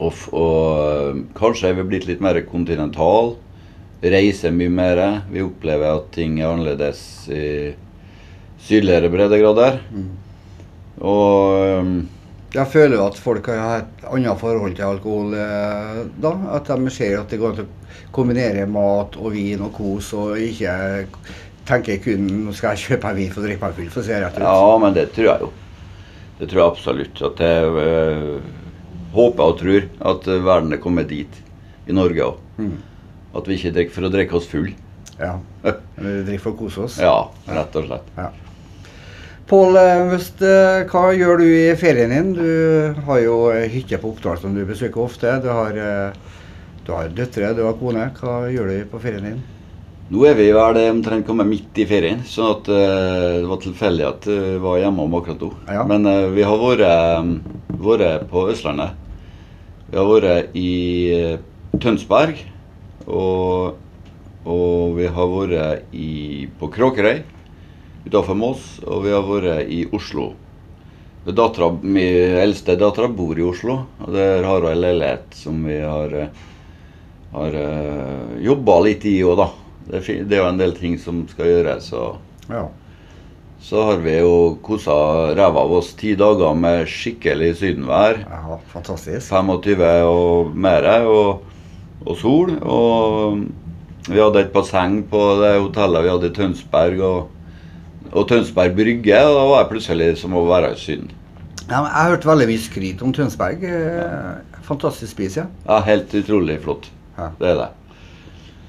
Og, 0.00 0.16
og 0.32 0.78
øh, 0.80 1.16
kanskje 1.36 1.68
er 1.68 1.74
vi 1.76 1.82
blitt 1.84 2.06
litt 2.08 2.22
mer 2.24 2.38
kontinental. 2.48 3.34
Reiser 4.00 4.54
mye 4.56 4.72
mer. 4.72 5.00
Vi 5.28 5.42
opplever 5.44 5.98
at 5.98 6.06
ting 6.14 6.38
er 6.40 6.48
annerledes 6.48 7.02
i 7.28 7.74
sydligere 8.64 9.10
breddegrader. 9.12 9.76
Og 11.04 11.82
um, 11.84 12.08
Jeg 12.54 12.66
føler 12.72 12.96
jo 12.96 13.04
at 13.10 13.20
folk 13.20 13.52
har 13.52 13.84
et 13.84 14.06
annet 14.08 14.40
forhold 14.40 14.72
til 14.78 14.88
alkohol 14.88 15.36
eh, 15.36 16.00
da. 16.16 16.32
At 16.56 16.72
de 16.72 16.90
ser 16.96 17.20
at 17.20 17.28
det 17.28 17.42
går 17.42 17.60
an 17.60 17.66
å 17.66 17.68
kombinere 18.16 18.64
mat 18.72 19.20
og 19.20 19.36
vin 19.36 19.60
og 19.68 19.76
kos, 19.76 20.14
og 20.16 20.40
ikke 20.40 20.72
tenker 21.70 22.00
kun 22.04 22.28
nå 22.46 22.54
skal 22.56 22.74
jeg 22.74 22.90
kjøpe 22.90 23.10
en 23.10 23.18
vin 23.18 23.32
for 23.32 23.42
å 23.42 23.46
drikke 23.46 23.64
meg 23.64 23.78
full, 23.78 23.90
for 23.94 24.02
å 24.02 24.06
si 24.06 24.14
rett 24.14 24.36
ut. 24.38 24.44
Ja, 24.44 24.76
men 24.82 24.96
det 24.96 25.06
tror 25.16 25.30
jeg 25.30 25.46
jo. 25.46 25.50
Det 26.40 26.50
tror 26.50 26.62
jeg 26.62 26.72
absolutt. 26.74 27.22
At 27.30 27.42
jeg 27.44 27.80
øh, 27.86 28.36
håper 29.14 29.46
og 29.46 29.58
tror 29.60 29.88
at 30.12 30.28
øh, 30.28 30.44
verden 30.46 30.76
er 30.76 30.82
kommet 30.82 31.10
dit. 31.12 31.40
I 31.88 31.96
Norge 31.96 32.22
òg. 32.22 32.38
Mm. 32.60 32.76
At 33.36 33.48
vi 33.48 33.56
ikke 33.58 33.74
drikker 33.74 33.96
for 33.96 34.06
å 34.06 34.12
drikke 34.12 34.38
oss 34.38 34.46
full. 34.50 34.70
Ja. 35.20 35.34
Vi 36.00 36.12
drikker 36.24 36.46
for 36.46 36.54
å 36.54 36.60
kose 36.62 36.86
oss. 36.86 37.00
Ja, 37.02 37.16
rett 37.50 37.74
og 37.76 37.88
slett. 37.88 38.06
Ja. 38.16 38.30
Pål 39.50 39.76
eh, 39.80 40.12
eh, 40.14 40.84
hva 40.86 41.08
gjør 41.10 41.40
du 41.42 41.46
i 41.48 41.72
ferien 41.78 42.12
din? 42.14 42.28
Du 42.36 43.00
har 43.08 43.18
jo 43.18 43.36
eh, 43.50 43.66
hytte 43.72 43.98
på 43.98 44.12
Oppdal 44.12 44.38
som 44.38 44.54
du 44.54 44.62
besøker 44.68 45.02
ofte. 45.02 45.32
Du 45.42 45.48
har, 45.50 45.74
eh, 45.74 46.44
du 46.86 46.92
har 46.94 47.10
døtre, 47.10 47.50
du 47.58 47.64
har 47.66 47.74
kone. 47.80 48.06
Hva 48.20 48.44
gjør 48.52 48.70
du 48.70 48.76
på 48.92 49.02
ferien 49.02 49.26
din? 49.26 49.40
Nå 50.10 50.24
er 50.26 50.34
vi 50.34 50.48
vel 50.50 50.78
omtrent 50.90 51.22
kommet 51.22 51.46
midt 51.46 51.76
i 51.78 51.84
ferien, 51.86 52.24
sånn 52.26 52.48
at 52.50 52.68
eh, 52.74 53.36
det 53.44 53.46
var 53.46 53.60
tilfeldig 53.62 54.06
at 54.08 54.24
vi 54.26 54.56
var 54.58 54.80
hjemme 54.80 55.04
om 55.04 55.12
akkurat 55.14 55.44
nå. 55.44 55.50
Ja. 55.70 55.84
Men 55.86 56.08
eh, 56.10 56.24
vi 56.34 56.42
har 56.42 56.58
vært, 56.58 56.82
eh, 56.82 57.76
vært 57.78 58.24
på 58.32 58.42
Østlandet. 58.50 58.96
Vi 59.92 60.00
har 60.00 60.08
vært 60.08 60.56
i 60.58 60.72
eh, 61.14 61.36
Tønsberg, 61.78 62.42
og, 63.06 63.78
og 64.42 64.98
vi 64.98 65.06
har 65.14 65.30
vært 65.36 65.94
i, 65.94 66.10
på 66.58 66.72
Kråkerøy 66.74 67.22
utenfor 68.08 68.42
Moss, 68.42 68.66
og 68.82 69.06
vi 69.06 69.14
har 69.14 69.22
vært 69.30 69.70
i 69.70 69.84
Oslo. 69.94 70.32
Dattera, 71.30 71.70
Min 71.86 72.34
eldste 72.42 72.74
dattera 72.82 73.06
bor 73.14 73.38
i 73.38 73.46
Oslo, 73.46 73.84
og 74.02 74.10
der 74.18 74.42
har 74.42 74.66
hun 74.66 74.74
en 74.74 74.84
leilighet 74.88 75.38
som 75.38 75.62
vi 75.70 75.78
har, 75.86 76.18
eh, 76.26 76.46
har 77.38 77.62
jobba 78.42 78.80
litt 78.90 79.06
i 79.06 79.20
òg, 79.22 79.38
da. 79.46 79.50
Det 79.90 80.04
det 80.28 80.36
er 80.38 80.42
jo 80.44 80.48
en 80.48 80.58
del 80.60 80.72
ting 80.76 80.98
som 81.00 81.24
skal 81.28 81.46
gjøres. 81.46 81.92
Og 81.92 82.18
Ja. 82.50 82.66
så 83.60 83.82
har 83.84 83.96
vi 84.00 84.18
jo 84.18 84.58
kosa 84.62 85.34
ræva 85.36 85.60
av 85.64 85.72
oss 85.72 85.92
ti 85.94 86.14
dager 86.14 86.54
med 86.54 86.86
skikkelig 86.86 87.56
sydenvær. 87.56 88.18
ja 88.30 88.56
fantastisk. 88.72 89.28
25 89.28 89.82
og 90.06 90.54
mer, 90.56 90.86
og, 91.06 91.42
og 92.06 92.16
sol. 92.16 92.50
Og 92.62 93.44
vi 94.08 94.18
hadde 94.18 94.40
et 94.40 94.52
basseng 94.52 95.02
på 95.10 95.20
det 95.42 95.60
hotellet 95.60 96.02
vi 96.02 96.08
hadde 96.14 96.30
i 96.30 96.34
Tønsberg. 96.34 97.00
Og, 97.00 97.28
og 98.12 98.28
Tønsberg 98.28 98.74
brygge, 98.74 99.18
og 99.26 99.34
da 99.36 99.44
var 99.50 99.58
jeg 99.64 99.70
plutselig 99.74 100.16
som 100.18 100.32
å 100.34 100.46
være 100.48 100.72
i 100.72 100.78
Syden. 100.80 101.10
Ja, 101.70 101.84
jeg 101.84 101.92
har 101.94 102.10
hørt 102.16 102.24
veldig 102.26 102.46
mye 102.48 102.58
skryt 102.58 103.02
om 103.02 103.12
Tønsberg. 103.12 103.62
Eh, 103.62 104.62
Fantastisk 104.66 105.12
spis, 105.12 105.36
ja. 105.36 105.44
Ja, 105.66 105.80
helt 105.82 106.12
utrolig 106.14 106.60
flott. 106.62 106.88
Ja. 107.18 107.28
Det 107.38 107.48
er 107.52 107.54
det. 107.60 107.68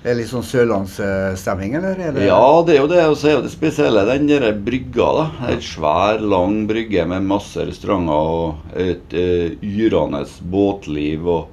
Er 0.01 0.15
det 0.15 0.24
litt 0.24 0.31
sånn 0.31 0.46
sørlandsstemning, 0.46 1.75
eller? 1.77 2.00
Er 2.01 2.15
det 2.15 2.25
Ja, 2.25 2.41
det 2.65 2.74
er 2.74 2.79
jo 2.81 2.88
det. 2.89 3.01
Og 3.05 3.17
så 3.22 3.27
er 3.29 3.36
jo 3.36 3.43
det 3.46 3.51
spesielle 3.53 4.01
den 4.08 4.25
der 4.25 4.48
brygga. 4.58 5.10
da. 5.20 5.25
En 5.51 5.62
svær, 5.62 6.17
lang 6.25 6.63
brygge 6.65 7.05
med 7.05 7.27
masse 7.29 7.62
restauranter 7.67 8.31
og 8.34 8.77
et 8.81 9.13
uh, 9.13 9.51
yrende 9.62 10.24
båtliv. 10.41 11.27
og 11.27 11.48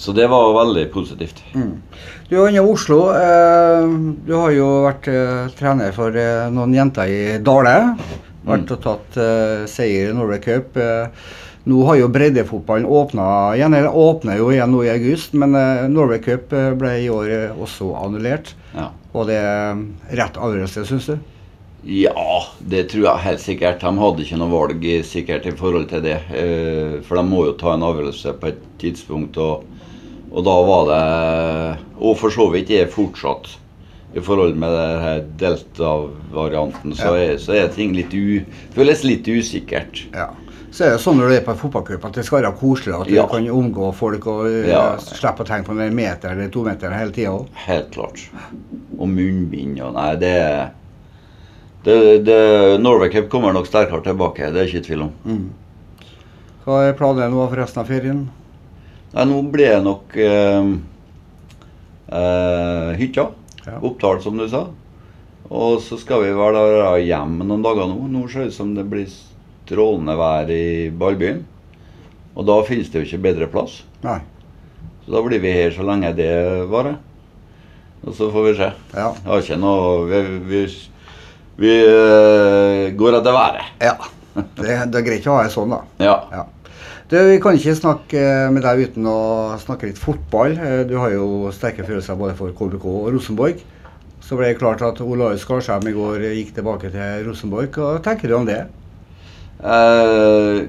Så 0.00 0.14
det 0.16 0.30
var 0.32 0.54
veldig 0.56 0.86
positivt. 0.94 1.42
Mm. 1.52 1.82
Du 2.30 2.38
er 2.38 2.48
inne 2.48 2.62
i 2.62 2.72
Oslo. 2.72 3.10
Eh, 3.12 3.90
du 4.24 4.32
har 4.38 4.52
jo 4.54 4.68
vært 4.86 5.08
eh, 5.12 5.50
trener 5.58 5.92
for 5.92 6.14
eh, 6.16 6.46
noen 6.48 6.72
jenter 6.72 7.10
i 7.10 7.22
Dale. 7.44 7.74
Vært 8.46 8.70
og 8.72 8.80
tatt 8.86 9.18
eh, 9.20 9.66
seier 9.68 10.08
i 10.08 10.16
Norway 10.16 10.40
Cup. 10.40 10.78
Eh, 10.80 11.10
nå 11.64 11.82
har 11.84 11.98
jo 12.00 12.08
breddefotballen 12.08 12.86
åpna 12.88 13.56
igjen. 13.56 13.74
Eller 13.76 13.96
åpner 13.96 14.38
jo 14.40 14.50
igjen 14.52 14.72
nå 14.72 14.84
i 14.86 14.92
august, 14.92 15.34
men 15.36 15.54
eh, 15.58 15.88
Norway 15.92 16.20
Cup 16.24 16.52
eh, 16.56 16.70
ble 16.78 16.94
i 17.04 17.10
år 17.12 17.34
eh, 17.34 17.60
også 17.60 17.92
annullert. 18.00 18.54
Ja. 18.74 18.88
Var 19.12 19.28
det 19.28 19.36
er 19.42 19.84
rett 20.22 20.38
avgjørelse, 20.40 20.86
syns 20.88 21.10
du? 21.10 21.18
Ja, 21.84 22.42
det 22.60 22.90
tror 22.92 23.06
jeg 23.06 23.24
helt 23.24 23.42
sikkert. 23.42 23.80
De 23.82 24.02
hadde 24.04 24.24
ikke 24.24 24.38
noe 24.40 24.52
valg 24.52 24.84
sikkert 25.08 25.48
i 25.48 25.54
forhold 25.56 25.88
til 25.90 26.02
det. 26.04 26.18
For 27.08 27.16
de 27.16 27.22
må 27.24 27.46
jo 27.48 27.54
ta 27.58 27.72
en 27.72 27.86
avgjørelse 27.88 28.34
på 28.36 28.50
et 28.50 28.60
tidspunkt, 28.82 29.38
og, 29.40 29.64
og 30.28 30.44
da 30.44 30.56
var 30.68 30.84
det 30.90 31.00
Og 31.96 32.18
for 32.20 32.36
så 32.36 32.50
vidt 32.52 32.70
er 32.76 32.92
fortsatt 32.92 33.48
i 34.12 34.20
forhold 34.20 34.60
med 34.60 35.32
delta-varianten, 35.40 36.92
så, 36.98 37.14
Ja. 37.16 37.38
så 37.38 37.56
er 37.56 37.68
ting 37.72 37.96
litt 37.96 38.12
u, 38.12 38.42
føles 38.76 39.04
litt 39.06 39.28
usikkert. 39.30 40.04
Ja. 40.12 40.28
Så 40.70 40.84
er 40.86 40.92
det 40.94 41.00
sånn 41.02 41.16
når 41.18 41.28
du 41.32 41.34
er 41.34 41.42
på 41.46 41.50
en 41.50 41.58
fotballcup 41.58 42.04
at 42.06 42.14
det 42.14 42.22
skal 42.24 42.42
være 42.44 42.52
koselig. 42.60 42.94
At 43.00 43.08
Ja. 43.10 43.24
du 43.26 43.32
kan 43.32 43.46
omgå 43.50 43.88
folk 43.94 44.26
og 44.30 44.46
eh, 44.46 44.68
Ja. 44.70 44.96
slippe 45.02 45.42
å 45.42 45.46
tenke 45.48 45.66
på 45.66 45.76
den 45.78 45.94
meter 45.98 46.30
eller 46.30 46.48
to 46.48 46.62
meter 46.62 46.90
hele 46.94 47.10
tida. 47.10 47.32
Helt 47.66 47.90
klart. 47.90 48.20
Og 48.98 49.08
munnbind 49.08 49.80
og 49.82 49.94
Nei, 49.94 50.14
det, 50.16 50.70
det, 51.84 52.24
det 52.24 52.80
Norway 52.80 53.10
Cup 53.10 53.28
kommer 53.28 53.52
nok 53.52 53.66
sterkere 53.66 54.02
tilbake, 54.04 54.52
det 54.52 54.60
er 54.62 54.68
ikke 54.70 54.86
tvil 54.86 55.02
om. 55.08 55.12
Mm. 55.26 55.50
Hva 56.64 56.84
er 56.86 56.92
planene 56.94 57.30
nå 57.34 57.48
for 57.48 57.56
resten 57.56 57.80
av 57.82 57.88
ferien? 57.90 58.28
Nei, 59.14 59.24
nå 59.26 59.40
blir 59.50 59.72
det 59.74 59.82
nok 59.82 60.16
eh, 60.16 60.70
eh, 62.14 62.92
hytta. 63.00 63.26
Ja. 63.66 63.78
Oppdal, 63.82 64.20
som 64.22 64.38
du 64.38 64.46
sa. 64.48 64.68
Og 65.50 65.80
så 65.82 65.98
skal 65.98 66.22
vi 66.22 66.30
være 66.36 67.00
hjemme 67.02 67.42
noen 67.44 67.64
dager 67.64 67.88
nå. 67.90 68.06
Nå 68.08 68.28
ser 68.30 68.44
det 68.46 68.52
ut 68.52 68.54
som 68.54 68.70
det 68.76 68.84
blir 68.88 69.08
strålende 69.70 70.18
vær 70.18 70.50
i 70.50 70.90
ballbyen. 70.90 71.44
Og 72.34 72.46
da 72.46 72.58
finnes 72.66 72.90
det 72.90 73.00
jo 73.00 73.06
ikke 73.08 73.22
bedre 73.30 73.48
plass. 73.50 73.80
Nei. 74.04 74.18
Så 75.06 75.14
da 75.14 75.22
blir 75.24 75.40
vi 75.42 75.50
her 75.54 75.72
så 75.74 75.86
lenge 75.86 76.10
det 76.18 76.30
varer. 76.70 76.98
Og 78.06 78.14
så 78.16 78.30
får 78.32 78.46
vi 78.50 78.52
se. 78.60 78.68
Ja. 78.96 79.08
Jeg 79.16 79.26
har 79.28 79.42
ikke 79.42 79.58
noe 79.60 80.06
Vi, 80.08 80.20
vi, 80.48 80.60
vi 81.60 81.72
eh, 81.84 82.86
går 82.96 83.18
etter 83.20 83.34
været. 83.36 83.74
ja. 83.84 83.96
Det, 84.30 84.62
det 84.62 85.00
er 85.00 85.02
greit 85.04 85.24
å 85.26 85.34
ha 85.34 85.42
det 85.44 85.50
sånn, 85.52 85.72
da. 85.74 85.80
Ja. 86.06 86.14
Ja. 86.32 86.44
Du, 87.10 87.16
vi 87.26 87.40
kan 87.42 87.56
ikke 87.58 87.72
snakke 87.74 88.20
med 88.54 88.62
deg 88.62 88.84
uten 88.86 89.08
å 89.10 89.16
snakke 89.58 89.88
litt 89.90 89.98
fotball. 89.98 90.54
Eh, 90.54 90.84
Du 90.88 90.94
har 91.02 91.10
jo 91.12 91.50
sterke 91.52 91.82
følelser 91.84 92.16
både 92.16 92.36
for 92.38 92.54
KBK 92.54 92.86
og 92.86 93.08
Rosenborg. 93.16 93.58
Så 94.22 94.38
ble 94.38 94.52
det 94.52 94.60
klart 94.60 94.84
at 94.86 95.00
Olaus 95.02 95.42
Skarsheim 95.42 95.88
i 95.90 95.96
går 95.96 96.22
gikk 96.38 96.54
tilbake 96.56 96.92
til 96.94 97.26
Rosenborg. 97.26 97.74
Hva 97.74 97.98
tenker 98.06 98.30
du 98.30 98.36
om 98.38 98.46
det? 98.46 98.60
Eh, 99.60 100.68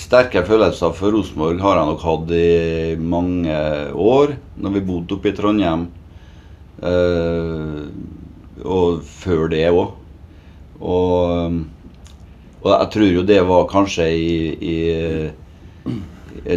sterke 0.00 0.42
følelser 0.46 0.94
for 0.96 1.14
Rosenborg 1.14 1.60
har 1.62 1.78
jeg 1.78 1.90
nok 1.90 2.02
hatt 2.02 2.32
i 2.34 2.96
mange 2.98 3.60
år. 3.92 4.34
Når 4.58 4.74
vi 4.74 4.84
bodde 4.88 5.16
oppe 5.18 5.30
i 5.30 5.36
Trondheim. 5.36 5.86
Eh, 6.82 7.86
og 8.66 9.06
før 9.06 9.46
det 9.52 9.62
òg. 9.70 9.94
Og, 10.76 11.60
og 12.62 12.70
jeg 12.72 12.90
tror 12.92 13.08
jo 13.08 13.24
det 13.24 13.40
var 13.48 13.70
kanskje 13.70 14.10
i, 14.12 14.36
i, 14.60 14.76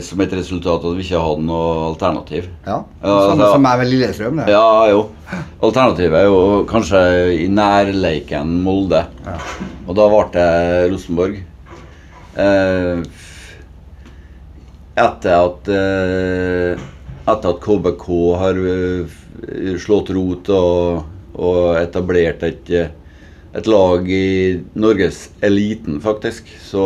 som 0.05 0.21
et 0.21 0.33
resultat 0.37 0.83
at 0.85 0.97
vi 0.97 1.05
ikke 1.05 1.21
hadde 1.23 1.45
noe 1.47 1.69
alternativ. 1.87 2.49
Ja, 2.65 2.83
Samme 3.01 3.45
ja. 3.45 3.51
som 3.53 3.63
meg 3.65 3.79
ved 3.81 3.89
Lillestrøm. 3.89 4.41
Det. 4.41 4.51
Ja, 4.53 4.89
jo. 4.91 5.07
Alternativet 5.65 6.19
er 6.19 6.27
jo 6.29 6.41
kanskje 6.69 7.01
i 7.35 7.47
nærleiken 7.51 8.59
Molde. 8.65 9.05
Ja. 9.25 9.37
Og 9.87 9.97
da 9.97 10.05
ble 10.11 10.25
det 10.35 10.49
Rosenborg. 10.93 11.39
Eh, 12.39 13.01
etter 14.99 15.35
at 15.35 15.69
eh, 15.73 16.87
Etter 17.29 17.51
at 17.53 17.59
KBK 17.61 18.05
har 18.41 18.59
eh, 18.73 19.17
slått 19.81 20.09
rot 20.15 20.49
og, 20.53 21.03
og 21.37 21.77
etablert 21.77 22.41
et, 22.47 22.71
eh, 22.73 22.89
et 23.53 23.69
lag 23.69 24.07
i 24.09 24.57
Norges 24.79 25.27
eliten, 25.45 25.99
faktisk, 26.01 26.49
så, 26.65 26.85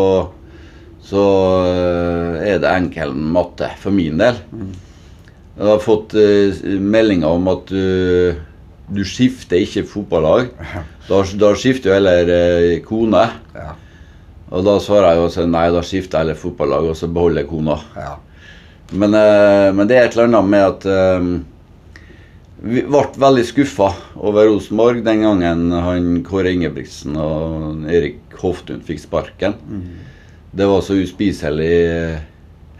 så 1.03 1.23
eh, 1.67 2.41
er 2.53 2.63
det 2.63 2.71
enkel 2.71 3.13
matte 3.13 3.67
for 3.81 3.95
min 3.95 4.19
del. 4.21 4.39
Jeg 5.53 5.67
har 5.67 5.83
fått 5.83 6.15
eh, 6.17 6.63
meldinger 6.79 7.35
om 7.35 7.49
at 7.51 7.69
du, 7.69 8.33
du 8.87 9.03
skifter 9.07 9.61
ikke 9.61 9.85
fotballag. 9.89 10.53
Da, 11.09 11.19
da 11.19 11.53
skifter 11.59 11.91
jo 11.91 11.97
heller 11.97 12.29
eh, 12.31 12.77
kone. 12.85 13.25
Ja. 13.57 13.73
Og 14.53 14.63
da 14.63 14.77
svarer 14.79 15.11
jeg 15.11 15.19
jo 15.19 15.25
også 15.27 15.47
nei, 15.49 15.65
da 15.73 15.81
skifter 15.83 16.19
jeg 16.19 16.27
heller 16.27 16.39
fotballag, 16.39 16.91
og 16.93 16.95
så 16.95 17.09
beholder 17.11 17.43
jeg 17.43 17.51
kona. 17.51 17.79
Ja. 17.97 18.13
Men, 18.93 19.15
men 19.73 19.89
det 19.89 19.95
er 19.97 20.05
et 20.05 20.13
eller 20.13 20.27
annet 20.27 20.49
med 20.51 20.63
at 20.67 20.83
vi 22.63 22.83
ble 22.85 23.01
veldig 23.17 23.45
skuffa 23.47 23.87
over 24.21 24.45
Rosenborg 24.51 24.99
den 25.03 25.23
gangen 25.25 25.63
han 25.73 26.11
Kåre 26.27 26.51
Ingebrigtsen 26.53 27.17
og 27.17 27.87
Erik 27.89 28.37
Hoftun 28.43 28.83
fikk 28.85 29.01
sparken. 29.01 29.57
Det 30.53 30.65
var 30.69 30.81
så 30.85 30.93
uspiselig 31.01 31.73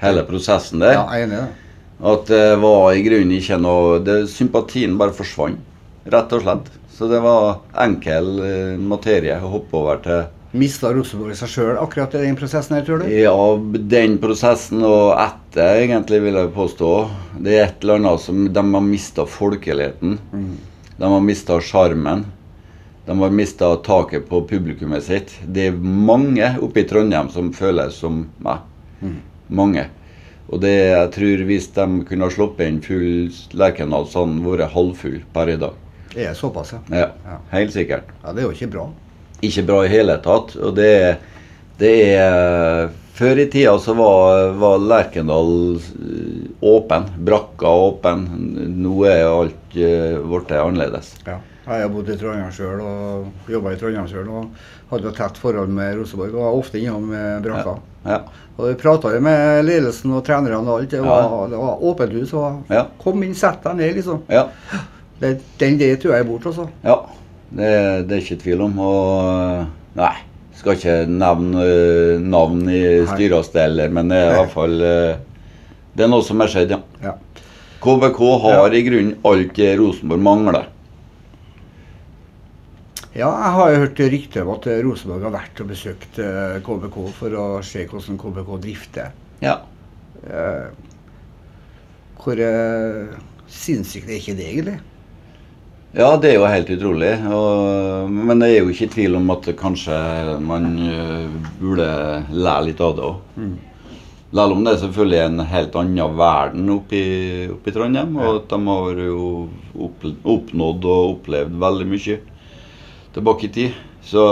hele 0.03 0.24
prosessen 0.27 0.84
der. 0.84 0.94
Ja, 0.94 1.06
jeg 1.15 1.24
er 1.24 1.27
enig 1.27 1.38
i 1.38 1.42
det. 1.42 1.51
At 2.13 2.30
det 2.30 2.46
var 2.60 2.88
i 2.94 3.03
grunnen 3.06 3.34
ikke 3.38 3.58
noe 3.62 4.00
det, 4.03 4.18
Sympatien 4.30 4.98
bare 5.00 5.15
forsvant, 5.15 5.62
rett 6.12 6.36
og 6.36 6.44
slett. 6.44 6.70
Så 6.94 7.08
det 7.10 7.22
var 7.24 7.63
enkel 7.82 8.27
eh, 8.46 8.74
materie 8.77 9.39
å 9.42 9.50
hoppe 9.56 9.80
over 9.80 10.01
til 10.03 10.24
Mista 10.53 10.92
Rosenborg 10.94 11.34
seg 11.34 11.50
sjøl 11.50 11.80
akkurat 11.82 12.13
i 12.13 12.27
den 12.27 12.36
prosessen 12.38 12.75
her, 12.77 12.84
tror 12.86 13.01
du? 13.01 13.08
Ja, 13.10 13.34
den 13.89 14.20
prosessen 14.22 14.84
og 14.86 15.15
etter, 15.18 15.80
egentlig, 15.82 16.20
vil 16.27 16.38
jeg 16.38 16.51
påstå. 16.53 16.92
Det 17.42 17.56
er 17.56 17.65
et 17.65 17.82
eller 17.82 17.98
annet 17.98 18.22
som 18.22 18.44
De 18.53 18.63
har 18.75 18.86
mista 18.86 19.25
folkeligheten. 19.25 20.20
De 21.00 21.10
har 21.15 21.25
mista 21.25 21.58
sjarmen. 21.58 22.27
De 23.06 23.18
har 23.20 23.34
mista 23.36 23.76
taket 23.84 24.30
på 24.30 24.42
publikummet 24.48 25.04
sitt. 25.04 25.34
Det 25.44 25.68
er 25.70 25.76
mange 25.80 26.54
oppe 26.64 26.84
i 26.84 26.88
Trondheim 26.88 27.28
som 27.34 27.52
føler 27.56 27.92
som 27.92 28.24
meg. 28.44 28.64
Mange. 29.52 29.90
Og 30.48 30.62
det, 30.64 30.72
jeg 30.72 31.12
tror 31.16 31.44
hvis 31.50 31.68
de 31.76 31.86
kunne 32.08 32.28
ha 32.28 32.32
sluppet 32.32 32.68
inn 32.70 32.82
full 32.84 33.32
Lerkendal, 33.60 34.08
så 34.08 34.24
hadde 34.24 34.38
den 34.38 34.46
vært 34.48 34.74
halvfull 34.76 35.20
per 35.36 35.52
i 35.52 35.60
dag. 35.60 35.76
Det 36.14 36.28
er 36.30 36.36
såpass, 36.38 36.76
ja. 36.76 36.82
Ja, 36.94 37.08
Ja. 37.26 37.38
Helt 37.52 37.74
sikkert. 37.74 38.12
Ja, 38.24 38.34
Det 38.34 38.44
er 38.44 38.48
jo 38.48 38.56
ikke 38.56 38.72
bra. 38.72 38.90
Ikke 39.44 39.64
bra 39.68 39.84
i 39.84 39.92
hele 39.92 40.18
tatt. 40.24 40.56
Og 40.56 40.76
det, 40.78 41.18
det 41.80 41.96
er 42.16 42.92
Før 43.14 43.38
i 43.38 43.46
tida 43.46 43.76
så 43.78 43.94
var, 43.94 44.54
var 44.58 44.80
Lerkendal 44.82 45.76
eh, 45.78 46.48
åpen. 46.66 47.04
Brakka 47.22 47.70
åpen. 47.70 48.24
Nå 48.82 49.04
er 49.06 49.28
alt 49.28 49.76
eh, 49.78 50.16
blitt 50.18 50.54
annerledes. 50.58 51.12
Ja. 51.28 51.36
Jeg 51.63 51.79
har 51.86 51.91
bodd 51.93 52.10
i 52.12 52.15
Trondheim 52.20 52.51
sjøl 52.51 52.82
og 52.84 53.51
jobba 53.51 53.72
i 53.72 53.77
Trondheim 53.79 54.08
sjøl 54.12 54.27
og 54.27 54.63
hadde 54.89 55.08
et 55.13 55.20
tett 55.22 55.38
forhold 55.39 55.72
med 55.72 55.96
Rosenborg. 55.96 56.34
og 56.36 56.43
var 56.43 56.58
ofte 56.60 56.82
innom 56.82 57.13
eh, 57.15 57.38
brakka. 57.43 57.77
Ja. 58.03 58.17
Og 58.58 58.67
Vi 58.67 58.74
prata 58.82 59.13
med 59.24 59.63
ledelsen 59.65 60.12
og 60.12 60.25
trenerne 60.27 60.60
og 60.60 60.82
alt. 60.82 60.91
Det 60.91 61.00
var, 61.01 61.48
det 61.50 61.62
var 61.62 61.86
åpent 61.91 62.17
hus. 62.20 62.34
og 62.34 62.74
Ja. 62.74 62.84
Kom 63.00 63.24
inn, 63.24 63.34
sett 63.34 63.63
deg 63.63 63.79
ned, 63.79 63.96
liksom. 63.96 64.25
ja. 64.29 64.50
Det, 65.22 65.38
den 65.60 65.77
det 65.79 66.01
tror 66.01 66.17
jeg 66.17 66.25
er 66.25 66.27
borte, 66.27 66.51
altså. 66.51 66.67
ja. 66.84 67.00
Det, 67.53 67.72
det 68.10 68.15
er 68.17 68.22
ikke 68.25 68.41
tvil 68.43 68.62
om. 68.65 68.79
Og 68.84 69.65
nei, 69.96 70.13
skal 70.58 70.75
ikke 70.75 70.98
nevne 71.08 71.63
uh, 71.63 72.20
navn 72.20 72.67
i 72.67 72.84
styresteder, 73.08 73.93
men 73.93 74.12
det 74.12 74.20
er 74.20 74.34
i 74.34 74.38
hvert 74.41 74.53
fall 74.53 74.75
uh, 74.82 75.15
Det 75.93 76.03
er 76.03 76.12
noe 76.12 76.25
som 76.25 76.41
er 76.43 76.51
skjedd, 76.51 76.75
ja. 76.75 76.82
Ja. 77.05 77.15
KBK 77.84 78.22
har 78.48 78.74
i 78.74 78.84
grunnen 78.84 79.17
alt 79.27 79.55
det 79.55 79.74
Rosenborg 79.79 80.24
mangler. 80.27 80.73
Ja, 83.13 83.27
jeg 83.29 83.53
har 83.53 83.70
jo 83.70 83.82
hørt 83.84 84.00
rykter 84.10 84.41
om 84.41 84.55
at 84.55 84.65
eh, 84.72 84.79
Rosenborg 84.82 85.27
har 85.27 85.36
vært 85.36 85.60
og 85.62 85.67
besøkt 85.70 86.17
eh, 86.17 86.55
KBK 86.65 86.96
for 87.13 87.36
å 87.38 87.43
se 87.65 87.84
hvordan 87.86 88.17
KBK 88.17 88.50
drifter. 88.63 89.12
Ja. 89.43 89.60
Eh, 90.25 90.72
hvor 92.24 92.41
eh, 92.41 93.13
sinnssykt 93.46 94.10
er 94.10 94.17
ikke 94.17 94.36
det, 94.39 94.48
egentlig? 94.50 94.79
Ja, 95.93 96.10
det 96.17 96.32
er 96.32 96.39
jo 96.39 96.50
helt 96.50 96.74
utrolig. 96.74 97.12
Og, 97.29 98.10
men 98.10 98.41
det 98.41 98.50
er 98.50 98.63
jo 98.63 98.74
ikke 98.74 98.89
tvil 98.96 99.20
om 99.20 99.29
at 99.36 99.51
kanskje 99.62 100.00
man 100.41 100.72
burde 101.60 101.86
lære 102.34 102.65
litt 102.72 102.82
av 102.82 102.98
det 102.98 103.08
òg. 103.12 103.48
Selv 104.34 104.58
om 104.58 104.65
det 104.65 104.74
er 104.74 104.82
selvfølgelig 104.82 105.20
en 105.22 105.48
helt 105.53 105.75
annen 105.77 106.17
verden 106.17 106.72
oppe 106.74 106.98
i, 106.98 107.17
oppe 107.53 107.70
i 107.70 107.77
Trondheim. 107.77 108.17
Og 108.17 108.39
at 108.39 108.50
de 108.50 108.63
har 108.72 109.05
jo 109.05 109.25
opp, 109.86 110.08
oppnådd 110.34 110.88
og 110.89 111.12
opplevd 111.20 111.60
veldig 111.62 111.91
mye 111.93 112.22
tilbake 113.13 113.48
i 113.48 113.53
tid. 113.53 113.82
Så, 114.03 114.24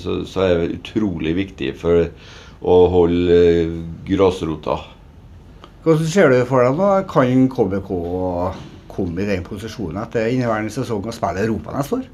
så, 0.00 0.22
så 0.24 0.46
er 0.46 0.62
det 0.62 0.78
utrolig 0.78 1.34
viktig 1.36 1.74
for 1.80 2.06
å 2.60 2.76
holde 2.92 3.36
øh, 3.36 3.76
grasrota. 4.08 4.78
Hvordan 5.84 6.08
ser 6.12 6.32
du 6.32 6.40
for 6.48 6.64
deg 6.64 6.76
nå? 6.76 6.88
Kan 7.08 7.46
KBK 7.52 7.90
komme 8.90 9.22
i 9.22 9.28
den 9.28 9.44
posisjonen 9.46 10.02
etter 10.02 10.28
inneværende 10.28 10.72
sesong 10.72 11.04
og 11.04 11.16
spille 11.16 11.44
Europa 11.44 11.76
neste 11.76 12.00
år? 12.00 12.08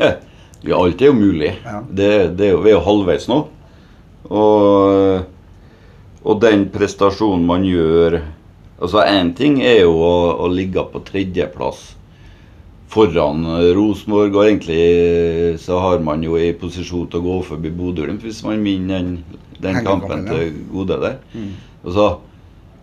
Ja, 0.00 0.76
alt 0.76 1.00
er 1.02 1.10
jo 1.10 1.16
mulig. 1.16 1.54
Ja. 1.64 1.80
Det, 1.88 2.10
det 2.38 2.48
er 2.48 2.54
jo, 2.54 2.60
vi 2.64 2.72
er 2.72 2.78
jo 2.78 2.84
halvveis 2.86 3.28
nå. 3.32 3.38
Og, 4.32 5.24
og 6.22 6.44
den 6.44 6.68
prestasjonen 6.72 7.48
man 7.48 7.66
gjør 7.66 8.20
Altså 8.82 9.02
Én 9.06 9.28
ting 9.38 9.60
er 9.62 9.84
jo 9.84 9.92
å, 10.02 10.14
å 10.42 10.48
ligge 10.50 10.82
på 10.90 11.02
tredjeplass 11.06 11.92
foran 12.92 13.46
Rosenborg, 13.76 14.34
og 14.36 14.46
egentlig 14.46 15.58
så 15.62 15.78
har 15.80 16.02
man 16.04 16.24
jo 16.24 16.36
i 16.36 16.50
posisjon 16.58 17.08
til 17.08 17.22
å 17.22 17.24
gå 17.24 17.36
forbi 17.46 17.72
Bodø-Glimt 17.72 18.24
hvis 18.26 18.42
man 18.44 18.64
vinner 18.64 19.00
den, 19.00 19.14
den 19.62 19.80
kampen 19.86 20.26
til 20.28 20.58
gode 20.72 20.98
der. 21.00 21.16
Altså, 21.82 22.08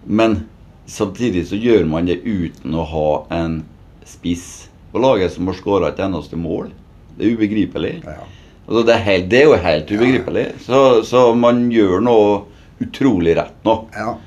men 0.09 0.41
samtidig 0.89 1.45
så 1.47 1.59
gjør 1.59 1.85
man 1.89 2.09
det 2.09 2.23
uten 2.25 2.73
å 2.73 2.87
ha 2.89 3.09
en 3.37 3.61
spiss 4.07 4.69
på 4.91 5.01
laget 5.03 5.35
som 5.35 5.49
har 5.49 5.57
skåra 5.59 5.91
et 5.91 6.01
eneste 6.01 6.39
mål. 6.39 6.71
Det 7.17 7.27
er 7.27 7.37
ubegripelig. 7.37 7.99
Ja. 8.05 8.25
Altså, 8.65 8.83
det, 8.87 8.95
er 8.95 9.05
helt, 9.05 9.29
det 9.29 9.41
er 9.41 9.45
jo 9.45 9.61
helt 9.61 9.91
ubegripelig. 9.91 10.45
Så, 10.65 10.81
så 11.05 11.27
man 11.37 11.67
gjør 11.73 12.01
noe 12.05 12.33
utrolig 12.81 13.37
rett 13.37 13.61
nå. 13.67 13.77
ja. 13.97 14.17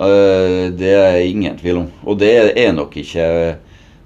Uh, 0.00 0.70
det 0.72 0.92
er 0.96 1.16
ingen 1.26 1.58
tvil 1.60 1.82
om. 1.82 1.88
Og 2.08 2.16
det 2.22 2.30
er 2.56 2.70
nok 2.72 2.94
ikke 2.96 3.24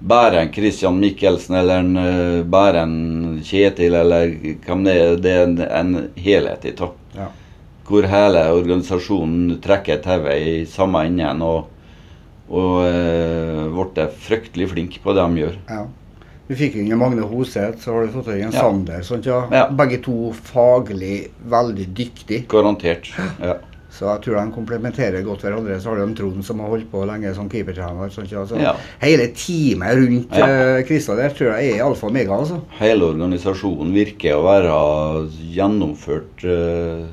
bare 0.04 0.40
en 0.42 0.52
Christian 0.52 0.98
Michelsen 1.00 1.56
eller 1.56 1.78
en, 1.80 1.96
eh, 1.96 2.42
bare 2.44 2.82
en 2.84 3.40
Kjetil 3.44 3.94
eller 3.96 4.34
hvem 4.66 4.84
det 4.84 4.94
er. 5.00 5.16
Det 5.16 5.32
er 5.32 5.46
en, 5.48 5.58
en 5.64 6.08
helhet 6.16 6.64
i 6.68 6.74
det. 6.76 6.90
ja. 7.16 7.30
Hvor 7.84 8.06
hele 8.08 8.46
organisasjonen 8.56 9.58
trekker 9.60 9.98
tauet 10.00 10.40
i 10.40 10.52
samme 10.68 11.02
enden 11.04 11.42
og, 11.44 11.66
og 12.48 12.78
uh, 12.80 13.82
ble 13.92 14.06
fryktelig 14.24 14.70
flink 14.70 14.96
på 15.04 15.12
det 15.12 15.26
de 15.26 15.42
gjør. 15.44 15.58
ja. 15.68 15.82
Vi 16.44 16.56
fikk 16.60 16.74
inn 16.76 16.90
Magne 17.00 17.24
Hoseth, 17.24 17.78
så 17.80 17.92
har 17.94 18.04
du 18.04 18.10
fått 18.12 18.26
inn 18.34 18.50
Ja. 18.50 18.50
Sander. 18.52 19.00
Sånt, 19.04 19.24
ja. 19.24 19.46
Ja. 19.52 19.62
Begge 19.72 19.96
to 20.04 20.32
faglig 20.36 21.30
veldig 21.48 21.86
dyktige. 21.96 22.42
Garantert. 22.52 23.08
Ja. 23.40 23.54
Så 23.94 24.08
jeg 24.08 24.24
tror 24.24 24.38
de 24.40 24.54
komplementerer 24.54 25.22
godt 25.26 25.44
hverandre. 25.46 25.78
Så 25.80 25.92
har 25.92 26.02
du 26.02 26.14
Trond 26.18 26.44
som 26.44 26.60
har 26.64 26.72
holdt 26.74 26.90
på 26.90 27.04
lenge 27.06 27.30
som 27.36 27.48
keepertrener. 27.50 28.10
Sånn, 28.10 28.26
ja. 28.30 28.44
Så 28.46 28.60
Ja. 28.60 28.74
Hele 29.00 29.28
teamet 29.32 29.96
rundt 30.00 30.36
Ja. 30.36 30.82
Krista 30.82 31.14
der 31.16 31.30
tror 31.30 31.54
jeg 31.54 31.78
er 31.78 31.84
alfa 31.84 32.08
og 32.08 32.12
mega. 32.12 32.34
altså. 32.34 32.60
Hele 32.80 33.12
organisasjonen 33.14 33.94
virker 33.94 34.34
å 34.34 34.46
være 34.46 34.78
gjennomført 35.54 36.44
Uh 36.44 37.06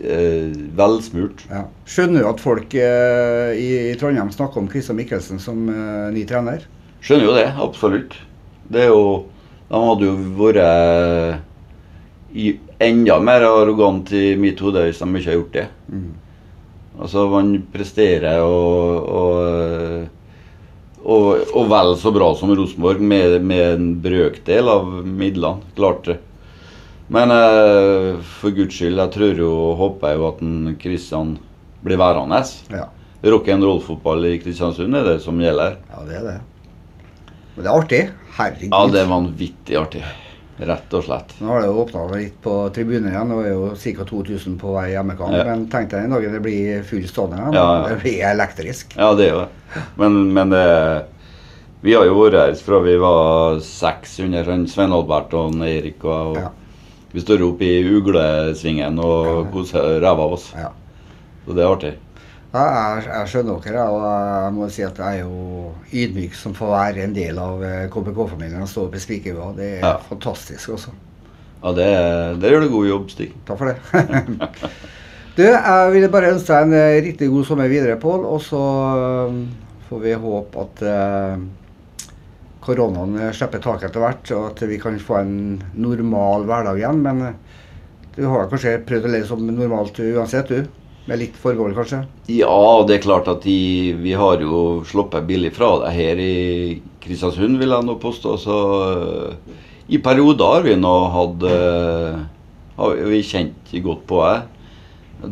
eh, 0.00 0.52
velsmurt. 0.76 1.44
Ja. 1.50 1.64
Skjønner 1.88 2.24
du 2.24 2.30
at 2.30 2.42
folk 2.42 2.74
eh, 2.76 3.52
i, 3.56 3.68
i 3.92 3.96
Trondheim 4.00 4.32
snakker 4.34 4.62
om 4.62 4.70
Christian 4.70 4.98
Michelsen 4.98 5.40
som 5.42 5.66
eh, 5.72 6.08
ny 6.14 6.26
trener? 6.28 6.66
Skjønner 7.04 7.28
jo 7.28 7.36
det, 7.36 7.46
absolutt. 7.62 8.18
Det 8.72 8.86
er 8.86 8.90
jo 8.90 9.26
De 9.66 9.82
hadde 9.82 10.06
jo 10.06 10.14
vært 10.38 10.60
eh, 10.62 11.38
i, 12.36 12.52
enda 12.78 13.18
mer 13.20 13.46
arrogant 13.48 14.12
i 14.12 14.36
mitt 14.40 14.60
hode 14.60 14.82
hvis 14.86 15.00
de 15.02 15.08
ikke 15.08 15.30
har 15.30 15.38
gjort 15.40 15.56
det. 15.56 15.66
Altså, 16.96 17.26
man 17.28 17.50
presterer 17.72 18.40
og, 18.40 19.08
og, 19.20 20.06
og, 21.04 21.26
og 21.52 21.68
vel 21.72 21.92
så 22.00 22.12
bra 22.14 22.30
som 22.38 22.54
Rosenborg 22.56 23.02
med, 23.04 23.40
med 23.44 23.66
en 23.74 23.90
brøkdel 24.00 24.70
av 24.72 24.88
midlene. 25.04 25.60
Klart 25.76 26.08
det. 26.08 26.18
Men 27.12 27.30
eh, 27.30 28.16
for 28.40 28.50
guds 28.50 28.74
skyld, 28.74 28.98
jeg 28.98 29.12
tror 29.14 29.40
jo 29.44 29.50
og 29.68 29.76
håper 29.82 30.16
jo 30.16 30.28
at 30.32 30.40
Kristian 30.82 31.36
blir 31.86 32.00
værende. 32.00 32.40
Ja. 32.72 32.88
Rock'n'roll-fotball 33.26 34.26
i 34.32 34.36
Kristiansund 34.42 34.96
er 34.96 35.06
det 35.06 35.20
som 35.24 35.38
gjelder. 35.40 35.78
ja, 35.92 36.04
det 36.08 36.16
er 36.18 36.30
det. 36.32 36.36
Men 37.56 37.64
det 37.64 37.70
er 37.70 37.76
artig. 37.80 38.00
Herregud. 38.36 38.72
Ja, 38.72 38.80
det 38.92 39.00
er 39.00 39.10
vanvittig 39.10 39.78
artig. 39.80 40.02
Rett 40.56 40.94
og 40.96 41.04
slett. 41.04 41.34
Nå 41.40 41.50
har 41.52 41.60
det 41.60 41.66
jo 41.68 41.80
åpna 41.82 42.04
litt 42.14 42.36
på 42.42 42.52
tribunen 42.72 43.10
igjen. 43.10 43.28
Det 43.28 43.36
var 43.36 43.48
jo 43.50 43.66
ca. 43.76 44.04
2000 44.08 44.54
på 44.60 44.72
vei 44.72 44.86
hjemmekamp. 44.94 45.34
Ja. 45.36 45.44
Men 45.50 45.66
tenk 45.72 45.90
deg 45.92 46.06
den 46.06 46.14
dagen 46.16 46.32
det 46.32 46.40
blir 46.46 46.86
full 46.88 47.04
stående 47.10 47.36
igjen. 47.42 47.58
Ja, 47.58 47.66
ja. 47.76 47.88
Det 47.90 47.98
blir 48.00 48.22
elektrisk. 48.30 48.94
Ja, 48.96 49.10
det 49.18 49.26
er 49.26 49.34
jo 49.34 49.42
det. 49.42 49.82
Men, 50.00 50.16
men 50.32 50.54
det 50.54 50.64
Vi 51.84 51.92
har 51.94 52.06
jo 52.08 52.16
vært 52.16 52.38
her 52.40 52.54
fra 52.64 52.80
vi 52.82 52.96
var 52.98 53.60
seks 53.62 54.16
under 54.24 54.48
han 54.48 54.64
Svein 54.66 54.94
Albert 54.96 55.34
og 55.36 55.60
Eirik. 55.66 56.04
Og, 56.04 56.40
Ja. 56.40 56.48
Vi 57.12 57.22
står 57.22 57.40
oppe 57.46 57.64
i 57.64 57.84
uglesvingen 57.96 58.98
og 59.00 59.46
koser 59.52 60.00
ræva 60.02 60.24
av 60.26 60.34
oss. 60.36 60.50
Ja. 60.56 60.72
Så 61.46 61.54
det 61.56 61.62
er 61.64 61.70
artig. 61.70 61.92
Ja, 62.54 62.62
jeg, 63.02 63.26
skjønner 63.28 63.58
dere, 63.64 63.82
og 63.92 64.04
jeg 64.06 64.52
må 64.56 64.68
si 64.72 64.84
at 64.86 64.96
jeg 65.02 65.18
er 65.18 65.26
jo 65.26 65.72
ydmyk 65.92 66.36
som 66.38 66.54
får 66.56 66.70
være 66.72 67.02
en 67.04 67.16
del 67.16 67.40
av 67.42 67.64
eh, 67.66 67.82
KBK-familien 67.92 68.62
og 68.64 68.70
stå 68.70 68.86
oppe 68.86 69.00
i 69.00 69.02
Spikerbua. 69.02 69.50
Det 69.58 69.66
er 69.80 69.84
Ja. 69.84 69.96
fantastisk, 70.08 70.70
også. 70.78 70.94
Ja, 71.62 71.72
det, 71.76 71.88
det 72.40 72.52
gjør 72.52 72.64
du 72.64 72.70
god 72.72 72.86
jobb, 72.88 73.10
Stig. 73.12 73.34
Takk 73.48 73.58
for 73.60 73.72
det. 73.72 73.76
du, 75.36 75.42
jeg 75.42 75.92
ville 75.92 76.08
bare 76.12 76.32
ønske 76.36 76.54
deg 76.54 76.68
en 76.68 76.78
eh, 76.78 77.02
riktig 77.10 77.28
god 77.34 77.44
sommer 77.50 77.68
videre, 77.72 77.98
Pål. 78.00 78.24
Og 78.30 78.40
så 78.46 78.62
eh, 79.02 79.36
får 79.90 80.02
vi 80.06 80.16
håpe 80.24 80.64
at 80.64 80.82
eh, 80.94 81.44
koronaen 82.64 83.18
slipper 83.36 83.60
taket 83.62 83.90
etter 83.90 84.02
hvert, 84.06 84.32
og 84.38 84.48
at 84.54 84.64
vi 84.70 84.80
kan 84.80 84.96
få 85.02 85.20
en 85.20 85.36
normal 85.76 86.46
hverdag 86.48 86.80
igjen. 86.80 87.02
Men 87.04 87.26
du 88.16 88.24
har 88.32 88.48
kanskje 88.48 88.78
prøvd 88.88 89.10
å 89.10 89.12
leve 89.12 89.28
som 89.28 89.44
normalt 89.50 90.00
uansett, 90.06 90.48
du? 90.54 90.85
Med 91.06 91.20
litt 91.20 91.36
forbehold, 91.38 91.76
kanskje? 91.76 92.00
Ja, 92.34 92.82
det 92.86 92.96
er 92.96 93.04
klart 93.04 93.28
at 93.30 93.44
de, 93.46 93.94
vi 94.02 94.14
har 94.18 94.42
jo 94.42 94.82
sluppet 94.88 95.28
billig 95.28 95.52
fra 95.54 95.76
det 95.84 95.92
her 95.94 96.18
i 96.18 96.80
Kristiansund, 97.04 97.60
vil 97.60 97.74
jeg 97.74 97.86
nå 97.86 97.94
påstå. 98.02 98.32
Så 98.42 98.56
uh, 98.90 99.60
i 99.86 100.00
perioder 100.02 100.56
har 100.56 100.66
vi 100.66 100.74
nå 100.80 100.94
hatt 101.14 101.46
uh, 101.46 102.24
har 102.76 102.98
vi 103.08 103.22
kjent 103.24 103.72
godt 103.84 104.02
på 104.10 104.20
det. 104.24 104.36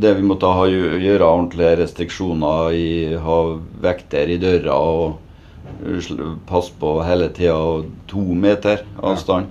Det 0.01 0.15
vi 0.17 0.25
måtte 0.25 0.49
ha, 0.49 0.65
gjøre 0.69 1.27
ordentlige 1.27 1.75
restriksjoner 1.83 2.73
i 2.79 2.89
ha 3.21 3.41
vekter 3.85 4.31
i 4.33 4.39
døra 4.41 4.79
og 4.81 5.19
eh, 5.85 6.23
passe 6.49 6.73
på 6.81 6.95
hele 7.05 7.29
tida 7.37 7.83
to 8.09 8.25
meter 8.47 8.87
avstand. 9.05 9.51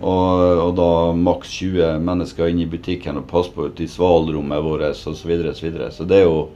Og, 0.00 0.40
og 0.62 0.72
da 0.78 0.88
maks 1.12 1.52
20 1.60 2.00
mennesker 2.02 2.48
inn 2.48 2.62
i 2.64 2.70
butikken 2.70 3.20
og 3.20 3.28
passe 3.28 3.52
på 3.52 3.68
ute 3.68 3.84
i 3.84 3.90
svalrommet 3.90 4.64
vårt 4.64 4.86
osv. 4.88 5.12
Så, 5.18 5.28
videre, 5.28 5.52
og 5.52 5.58
så, 5.58 5.66
videre. 5.68 5.90
så 5.92 6.08
det 6.08 6.22
er 6.22 6.28
jo 6.30 6.48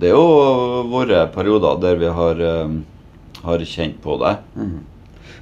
det 0.00 0.08
er 0.08 0.16
jo 0.16 0.84
våre 0.88 1.26
perioder 1.34 1.80
der 1.82 1.98
vi 2.00 2.08
har, 2.08 2.38
eh, 2.40 2.70
har 3.44 3.64
kjent 3.68 3.98
på 4.00 4.16
det. 4.22 4.36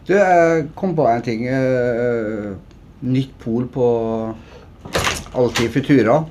Du, 0.09 0.15
jeg 0.17 0.65
kom 0.75 0.97
på 0.97 1.07
en 1.07 1.23
ting. 1.23 1.47
eh, 1.47 2.57
nytt 3.01 3.39
pol 3.39 3.69
på 3.71 3.87
Alltid 5.35 5.71
Futura. 5.71 6.25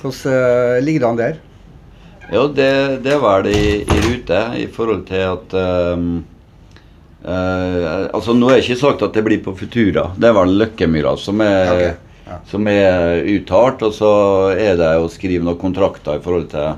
Hvordan 0.00 0.32
eh, 0.32 0.82
ligger 0.82 1.00
det 1.00 1.08
an 1.08 1.20
der? 1.20 1.38
Jo, 2.32 2.48
det, 2.48 3.04
det 3.04 3.12
er 3.14 3.22
vel 3.22 3.46
i, 3.46 3.84
i 3.86 4.00
rute 4.08 4.40
i 4.58 4.66
forhold 4.66 5.06
til 5.06 5.22
at 5.22 5.54
ehm, 5.54 6.24
eh, 7.24 8.08
Altså, 8.14 8.34
nå 8.34 8.50
er 8.50 8.58
det 8.58 8.66
ikke 8.66 8.82
sagt 8.82 9.06
at 9.06 9.16
det 9.16 9.24
blir 9.26 9.40
på 9.44 9.54
Futura. 9.58 10.10
Det 10.16 10.28
er 10.30 10.36
vel 10.36 10.56
Løkkemyra 10.62 11.16
som 11.20 11.42
er, 11.44 11.72
okay. 11.72 12.20
ja. 12.28 12.40
som 12.50 12.68
er 12.70 13.22
uttalt. 13.36 13.86
Og 13.88 13.96
så 13.96 14.12
er 14.54 14.78
det 14.80 14.92
å 14.98 15.10
skrive 15.12 15.46
noen 15.46 15.60
kontrakter 15.60 16.20
i 16.20 16.24
forhold 16.24 16.50
til 16.54 16.76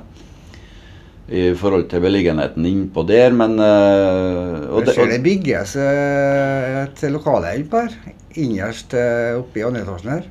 i 1.31 1.53
forhold 1.55 1.85
til 1.87 2.03
beliggenheten 2.03 2.65
innpå 2.67 3.05
der, 3.07 3.31
men 3.31 3.53
uh, 3.63 4.67
og 4.75 4.83
det, 4.83 4.97
ser 4.97 5.07
det 5.13 5.21
og, 5.21 5.27
bygges 5.29 5.77
et 5.79 7.05
lokale 7.13 7.53
innpå 7.61 7.85
her. 7.85 8.17
Innerst 8.41 8.95
eh, 8.99 9.37
oppe 9.39 9.61
i 9.61 9.65
andre 9.67 9.85
etasjen 9.85 10.11
her. 10.17 10.29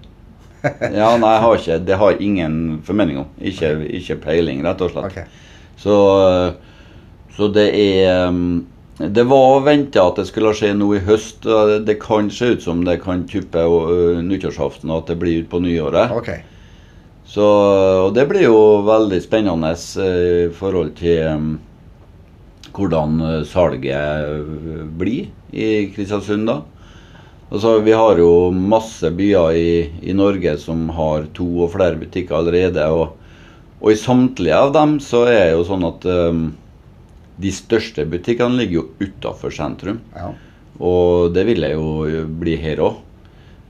Ja, 0.99 1.13
nei, 1.19 1.35
har 1.39 1.55
ikke 1.55 1.77
Det 1.87 1.97
har 1.99 2.11
jeg 2.13 2.21
ingen 2.27 2.55
formening 2.87 3.21
om. 3.21 3.29
Ikke, 3.39 3.73
ikke 3.99 4.19
peiling, 4.23 4.63
rett 4.65 4.83
og 4.83 4.91
slett. 4.91 5.11
Okay. 5.11 5.23
Så, 5.79 5.95
så 7.35 7.47
det 7.55 7.69
er 7.75 8.27
um, 8.27 8.65
Det 8.99 9.23
var 9.23 9.61
venta 9.63 10.03
at 10.09 10.17
det 10.19 10.25
skulle 10.27 10.51
skje 10.57 10.73
noe 10.75 10.97
i 10.97 11.03
høst. 11.07 11.45
Det 11.87 11.95
kan 12.03 12.27
se 12.33 12.53
ut 12.55 12.63
som 12.65 12.81
det 12.83 12.97
kan 12.99 13.23
tuppe 13.31 13.63
nyttårsaften, 14.27 14.91
og 14.91 15.05
at 15.05 15.13
det 15.13 15.19
blir 15.21 15.43
utpå 15.45 15.61
nyåret. 15.63 16.11
Okay. 16.19 16.41
Så, 17.29 17.45
og 18.09 18.11
det 18.17 18.25
blir 18.27 18.47
jo 18.49 18.59
veldig 18.83 19.21
spennende 19.23 19.71
i 20.03 20.49
forhold 20.51 20.95
til 20.99 21.55
hvordan 22.75 23.21
salget 23.47 24.43
blir 24.99 25.29
i 25.53 25.69
Kristiansund. 25.95 26.49
da. 26.49 26.59
Altså, 27.49 27.79
vi 27.79 27.95
har 27.95 28.19
jo 28.19 28.51
masse 28.51 29.09
byer 29.15 29.55
i, 29.57 29.71
i 30.05 30.13
Norge 30.13 30.57
som 30.61 30.89
har 30.93 31.29
to 31.33 31.47
og 31.63 31.71
flere 31.73 31.97
butikker 31.97 32.41
allerede. 32.41 32.83
Og, 32.91 33.15
og 33.79 33.93
i 33.93 33.97
samtlige 33.97 34.57
av 34.57 34.73
dem 34.75 34.99
så 35.01 35.23
er 35.29 35.45
det 35.47 35.55
jo 35.55 35.67
sånn 35.71 35.87
at 35.87 36.05
um, 36.05 36.43
de 37.39 37.51
største 37.55 38.03
butikkene 38.09 38.59
ligger 38.59 38.81
jo 38.81 38.85
utafor 39.05 39.53
sentrum. 39.55 40.01
Ja. 40.15 40.33
Og 40.79 41.33
det 41.35 41.45
vil 41.47 41.63
jeg 41.65 41.75
jo 41.77 42.25
bli 42.39 42.55
her 42.59 42.81
òg. 42.83 42.99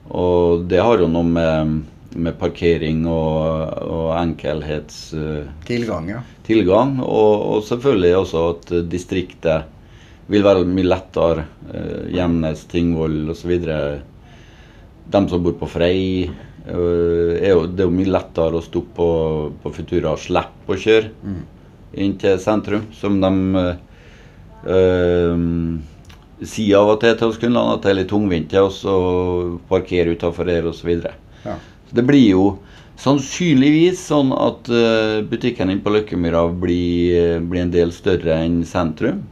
Og 0.09 0.63
det 0.69 0.79
har 0.81 1.01
jo 1.03 1.09
noe 1.09 1.25
med, 1.25 1.73
med 2.17 2.37
parkering 2.41 3.03
og, 3.09 3.73
og 3.85 4.07
enkelhets 4.17 5.11
eh, 5.13 5.49
Tilgang, 5.67 6.09
ja. 6.09 6.23
tilgang. 6.47 6.95
Og, 7.05 7.33
og 7.53 7.65
selvfølgelig 7.67 8.15
også 8.23 8.45
at 8.55 8.73
distriktet 8.89 9.75
vil 10.29 10.45
være 10.45 10.65
mye 10.69 10.89
lettere. 10.89 11.45
Eh, 11.73 12.09
Gjemnes, 12.15 12.65
Tingvoll 12.69 13.29
osv. 13.33 13.53
De 15.09 15.21
som 15.29 15.45
bor 15.45 15.57
på 15.61 15.69
Frei. 15.69 16.25
eh, 16.25 17.37
er 17.37 17.53
jo, 17.53 17.67
det 17.69 17.85
er 17.85 17.87
jo 17.89 17.95
mye 18.01 18.13
lettere 18.17 18.57
å 18.57 18.65
stå 18.65 18.83
på, 18.97 19.09
på 19.61 19.73
Futura 19.77 20.13
og 20.17 20.21
slippe 20.25 20.73
å 20.73 20.81
kjøre 20.87 21.13
Mm. 21.21 21.39
Inn 21.93 22.17
til 22.21 22.37
sentrum, 22.41 22.85
som 22.93 23.17
de 23.21 23.31
eh, 24.69 25.43
sier 26.45 26.79
av 26.79 26.93
og 26.93 27.01
til 27.01 27.15
til 27.17 27.31
oss 27.31 27.39
kundene, 27.41 27.75
at 27.75 27.83
det 27.83 27.91
er 27.91 27.99
litt 28.01 28.11
tungvint 28.11 28.49
til 28.51 28.69
oss 28.69 28.83
å 28.87 28.97
parkere 29.71 30.15
utafor 30.15 30.49
her 30.51 30.69
osv. 30.69 30.91
ja. 31.45 31.55
Så 31.89 31.97
det 31.97 32.05
blir 32.05 32.27
jo 32.27 32.45
sannsynligvis 32.99 34.01
sånn 34.11 34.31
at 34.35 34.69
eh, 34.69 35.19
butikken 35.25 35.71
inne 35.71 35.83
på 35.83 35.93
Løkkemyra 35.95 36.45
blir, 36.61 37.39
blir 37.49 37.65
en 37.65 37.73
del 37.73 37.93
større 37.95 38.37
enn 38.43 38.61
sentrum. 38.67 39.23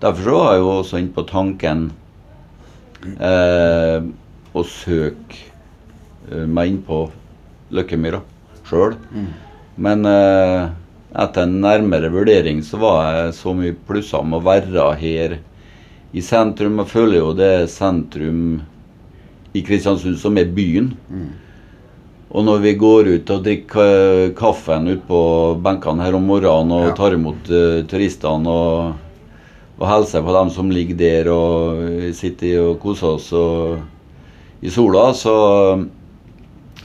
Derfor 0.00 0.24
så 0.24 0.36
var 0.38 0.52
jeg 0.54 0.62
jo 0.62 0.70
også 0.78 1.00
inne 1.02 1.14
på 1.16 1.26
tanken 1.28 1.86
eh, 3.18 4.00
å 4.56 4.64
søke 4.64 5.48
meg 6.30 6.70
inn 6.70 6.82
på 6.86 7.02
Løkkemyra 7.74 8.22
sjøl. 8.70 8.96
Men 9.80 10.06
eh, 10.06 10.70
etter 11.10 11.42
en 11.42 11.60
nærmere 11.62 12.10
vurdering 12.12 12.60
så 12.62 12.78
var 12.78 12.98
jeg 13.16 13.34
så 13.40 13.54
mye 13.56 13.74
plusser 13.88 14.22
med 14.22 14.38
å 14.40 14.46
være 14.46 14.88
her 15.00 15.38
i 16.14 16.22
sentrum. 16.22 16.78
Jeg 16.82 16.90
føler 16.92 17.18
jo 17.20 17.32
det 17.38 17.48
er 17.60 17.70
sentrum 17.70 18.60
i 19.54 19.62
Kristiansund 19.66 20.18
som 20.22 20.38
er 20.38 20.50
byen. 20.54 20.92
Og 22.30 22.44
når 22.46 22.60
vi 22.62 22.72
går 22.78 23.08
ut 23.16 23.30
og 23.34 23.42
drikker 23.42 24.30
kaffen 24.38 24.86
ute 24.86 25.02
på 25.08 25.20
benkene 25.64 26.04
her 26.06 26.14
om 26.14 26.26
morgenen 26.30 26.70
og 26.76 26.84
Ja. 26.92 26.94
tar 26.94 27.16
imot 27.16 27.50
uh, 27.50 27.82
turistene 27.90 28.46
og, 28.46 28.92
og 29.80 29.86
hilser 29.90 30.22
på 30.22 30.34
dem 30.38 30.50
som 30.54 30.70
ligger 30.70 30.94
der 31.00 31.30
og 31.34 32.14
sitter 32.14 32.60
og 32.68 32.78
koser 32.82 33.16
oss 33.16 33.32
og, 33.34 33.80
i 34.62 34.70
sola, 34.70 35.08
så, 35.16 35.34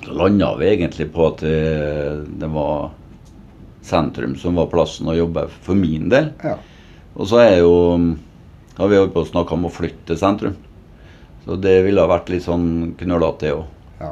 så 0.01 0.13
landa 0.17 0.55
vi 0.57 0.65
egentlig 0.71 1.11
på 1.13 1.27
at 1.27 1.41
det, 1.43 2.25
det 2.39 2.49
var 2.49 2.89
sentrum 3.85 4.35
som 4.41 4.55
var 4.59 4.67
plassen 4.71 5.07
å 5.11 5.15
jobbe 5.17 5.47
for 5.65 5.75
min 5.77 6.09
del. 6.09 6.31
ja. 6.43 6.57
Og 7.15 7.29
så 7.31 7.37
er 7.45 7.57
jo 7.61 7.71
har 8.75 8.89
vi 8.91 8.97
holdt 8.99 9.13
på 9.15 9.21
å 9.23 9.27
snakke 9.29 9.53
om 9.55 9.69
å 9.69 9.71
flytte 9.71 10.09
til 10.09 10.17
sentrum. 10.19 10.55
Så 11.45 11.55
det 11.61 11.77
ville 11.85 12.01
ha 12.03 12.09
vært 12.11 12.27
litt 12.33 12.43
sånn 12.43 12.95
knølete, 12.99 13.45
det 13.45 13.53
òg. 13.55 13.65
ja. 14.01 14.09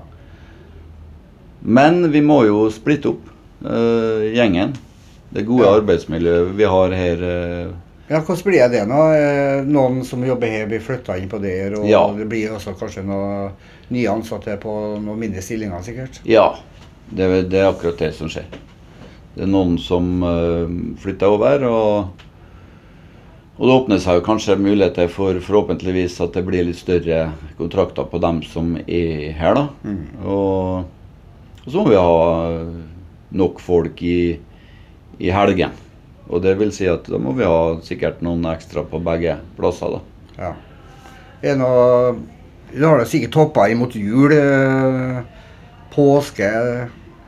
Men 1.62 2.12
vi 2.12 2.22
må 2.22 2.44
jo 2.48 2.66
splitte 2.72 3.10
opp 3.14 3.28
uh, 3.66 4.24
gjengen. 4.36 4.74
Det 5.34 5.46
gode 5.48 5.66
Ja. 5.66 5.76
arbeidsmiljøet 5.80 6.54
vi 6.56 6.64
har 6.64 6.92
her. 6.92 7.24
Uh, 7.24 7.74
Ja, 8.10 8.20
Hvordan 8.20 8.44
blir 8.44 8.70
det 8.70 8.82
nå? 8.88 8.98
Eh, 9.16 9.62
Noen 9.66 10.04
som 10.06 10.22
jobber 10.28 10.48
her, 10.52 10.66
blir 10.68 10.82
flytta 10.84 11.16
inn 11.18 11.30
på 11.32 11.40
der, 11.42 11.74
og 11.80 11.86
Ja. 11.88 12.02
det 12.18 12.28
blir 12.30 12.52
også 12.52 12.74
kanskje 12.78 13.04
noen 13.08 13.52
nye 13.90 14.08
ansatte 14.12 14.58
på 14.60 15.00
noen 15.02 15.18
mindre 15.20 15.42
stillinger, 15.42 15.82
sikkert? 15.82 16.20
ja, 16.26 16.54
det, 17.10 17.50
det 17.50 17.60
er 17.62 17.72
akkurat 17.72 17.98
det 17.98 18.14
som 18.14 18.28
skjer. 18.30 18.44
Det 19.34 19.46
er 19.46 19.50
noen 19.50 19.80
som 19.82 20.22
eh, 20.28 20.74
flytter 21.02 21.34
over, 21.34 21.64
og, 21.66 22.24
og 23.58 23.64
det 23.66 23.76
åpner 23.76 24.02
seg 24.02 24.20
jo 24.20 24.26
kanskje 24.28 24.60
muligheter 24.62 25.10
for 25.10 25.40
forhåpentligvis 25.42 26.20
at 26.22 26.36
det 26.38 26.44
blir 26.46 26.68
litt 26.68 26.78
større 26.78 27.32
kontrakter 27.58 28.06
på 28.10 28.22
dem 28.22 28.44
som 28.46 28.76
er 28.84 29.32
her, 29.40 29.58
da. 29.58 29.66
Mm. 29.88 30.04
Og, 30.22 31.64
og 31.64 31.70
så 31.70 31.80
må 31.80 31.88
vi 31.90 31.98
ha 31.98 32.20
nok 33.34 33.64
folk 33.64 34.04
i, 34.06 34.36
i 35.18 35.34
helgen. 35.34 35.74
Og 36.30 36.44
det 36.46 36.54
vil 36.60 36.72
si 36.76 36.86
at 36.90 37.10
da 37.10 37.20
må 37.20 37.34
vi 37.38 37.48
ha 37.48 37.80
sikkert 37.84 38.22
noen 38.24 38.46
ekstra 38.54 38.86
på 38.88 39.02
begge 39.04 39.40
plasser, 39.58 39.98
da. 39.98 40.30
Ja. 40.38 40.54
Er 41.44 41.58
noe 41.60 42.14
Du 42.74 42.86
har 42.88 42.98
det 42.98 43.10
sikkert 43.12 43.36
toppa 43.36 43.68
imot 43.70 43.94
jul, 43.94 44.32
eh, 44.34 45.20
påske, 45.94 46.48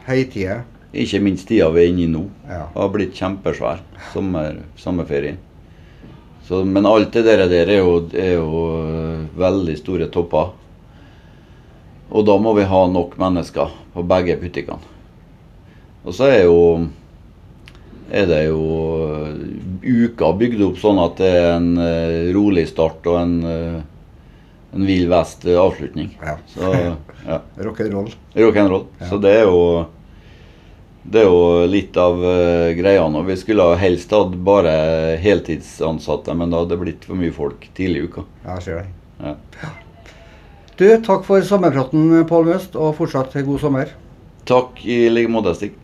høytider. 0.08 0.63
Ikke 0.96 1.20
minst 1.20 1.48
tida 1.50 1.68
vi 1.74 1.84
er 1.84 1.92
inne 1.92 2.06
i 2.06 2.12
nå. 2.12 2.24
Ja. 2.48 2.66
har 2.76 2.92
blitt 2.94 3.16
kjempesvær. 3.18 3.82
Sommer, 4.14 4.62
sommerferien. 4.80 5.42
Så, 6.48 6.62
men 6.66 6.86
alt 6.86 7.14
det 7.14 7.24
der, 7.26 7.48
der 7.50 7.72
er, 7.74 7.80
jo, 7.82 7.96
er 8.14 8.36
jo 8.38 8.50
øh, 8.78 9.24
veldig 9.40 9.78
store 9.80 10.08
topper. 10.14 10.52
Og 12.12 12.28
da 12.28 12.36
må 12.38 12.54
vi 12.54 12.68
ha 12.70 12.84
nok 12.88 13.18
mennesker 13.18 13.74
på 13.96 14.04
begge 14.06 14.38
butikkene. 14.38 14.94
Og 16.06 16.14
så 16.14 16.30
er 16.30 16.44
jo 16.46 16.60
er 18.14 18.28
det 18.30 18.44
jo 18.46 18.62
øh, 19.02 19.42
uka 19.82 20.30
bygd 20.38 20.62
opp 20.68 20.78
sånn 20.78 21.02
at 21.02 21.18
det 21.18 21.32
er 21.34 21.50
en 21.56 21.72
øh, 21.82 22.30
rolig 22.38 22.68
start 22.70 23.10
og 23.10 23.18
en, 23.24 23.36
en 24.76 24.86
vill 24.86 25.10
vest 25.10 25.50
avslutning. 25.50 26.14
Ja. 26.22 26.38
Så 26.54 26.72
ja. 27.26 27.42
Rock'n'roll. 27.66 28.14
Rock'n'roll. 28.38 28.86
Ja. 29.02 29.10
Så 29.10 29.18
det 29.24 29.34
er 29.42 29.50
jo 29.50 29.60
det 31.06 31.22
er 31.22 31.28
jo 31.30 31.65
litt 31.70 31.98
av 32.02 32.20
uh, 32.22 32.74
greia 32.78 33.06
nå. 33.12 33.22
Vi 33.28 33.38
skulle 33.38 33.65
ha 33.70 33.80
helst 33.80 34.13
hatt 34.15 34.34
bare 34.46 34.76
heltidsansatte, 35.22 36.34
men 36.38 36.54
da 36.54 36.63
hadde 36.63 36.74
det 36.76 36.82
blitt 36.82 37.08
for 37.08 37.20
mye 37.20 37.34
folk 37.36 37.68
tidlig 37.78 38.02
i 38.02 38.08
uka. 38.10 38.26
Ja, 38.44 38.56
jeg 38.58 38.65
ser 38.65 38.82
det. 38.82 38.88
Ja. 39.26 39.74
Du, 40.76 40.88
takk 41.06 41.24
for 41.24 41.46
sommerpraten, 41.48 42.10
Pål 42.28 42.50
Møst, 42.50 42.76
og 42.76 42.98
fortsatt 42.98 43.38
god 43.48 43.62
sommer. 43.62 43.94
Takk 44.46 44.82
i 44.86 45.06
like 45.10 45.32
måte, 45.32 45.56
Stig. 45.58 45.74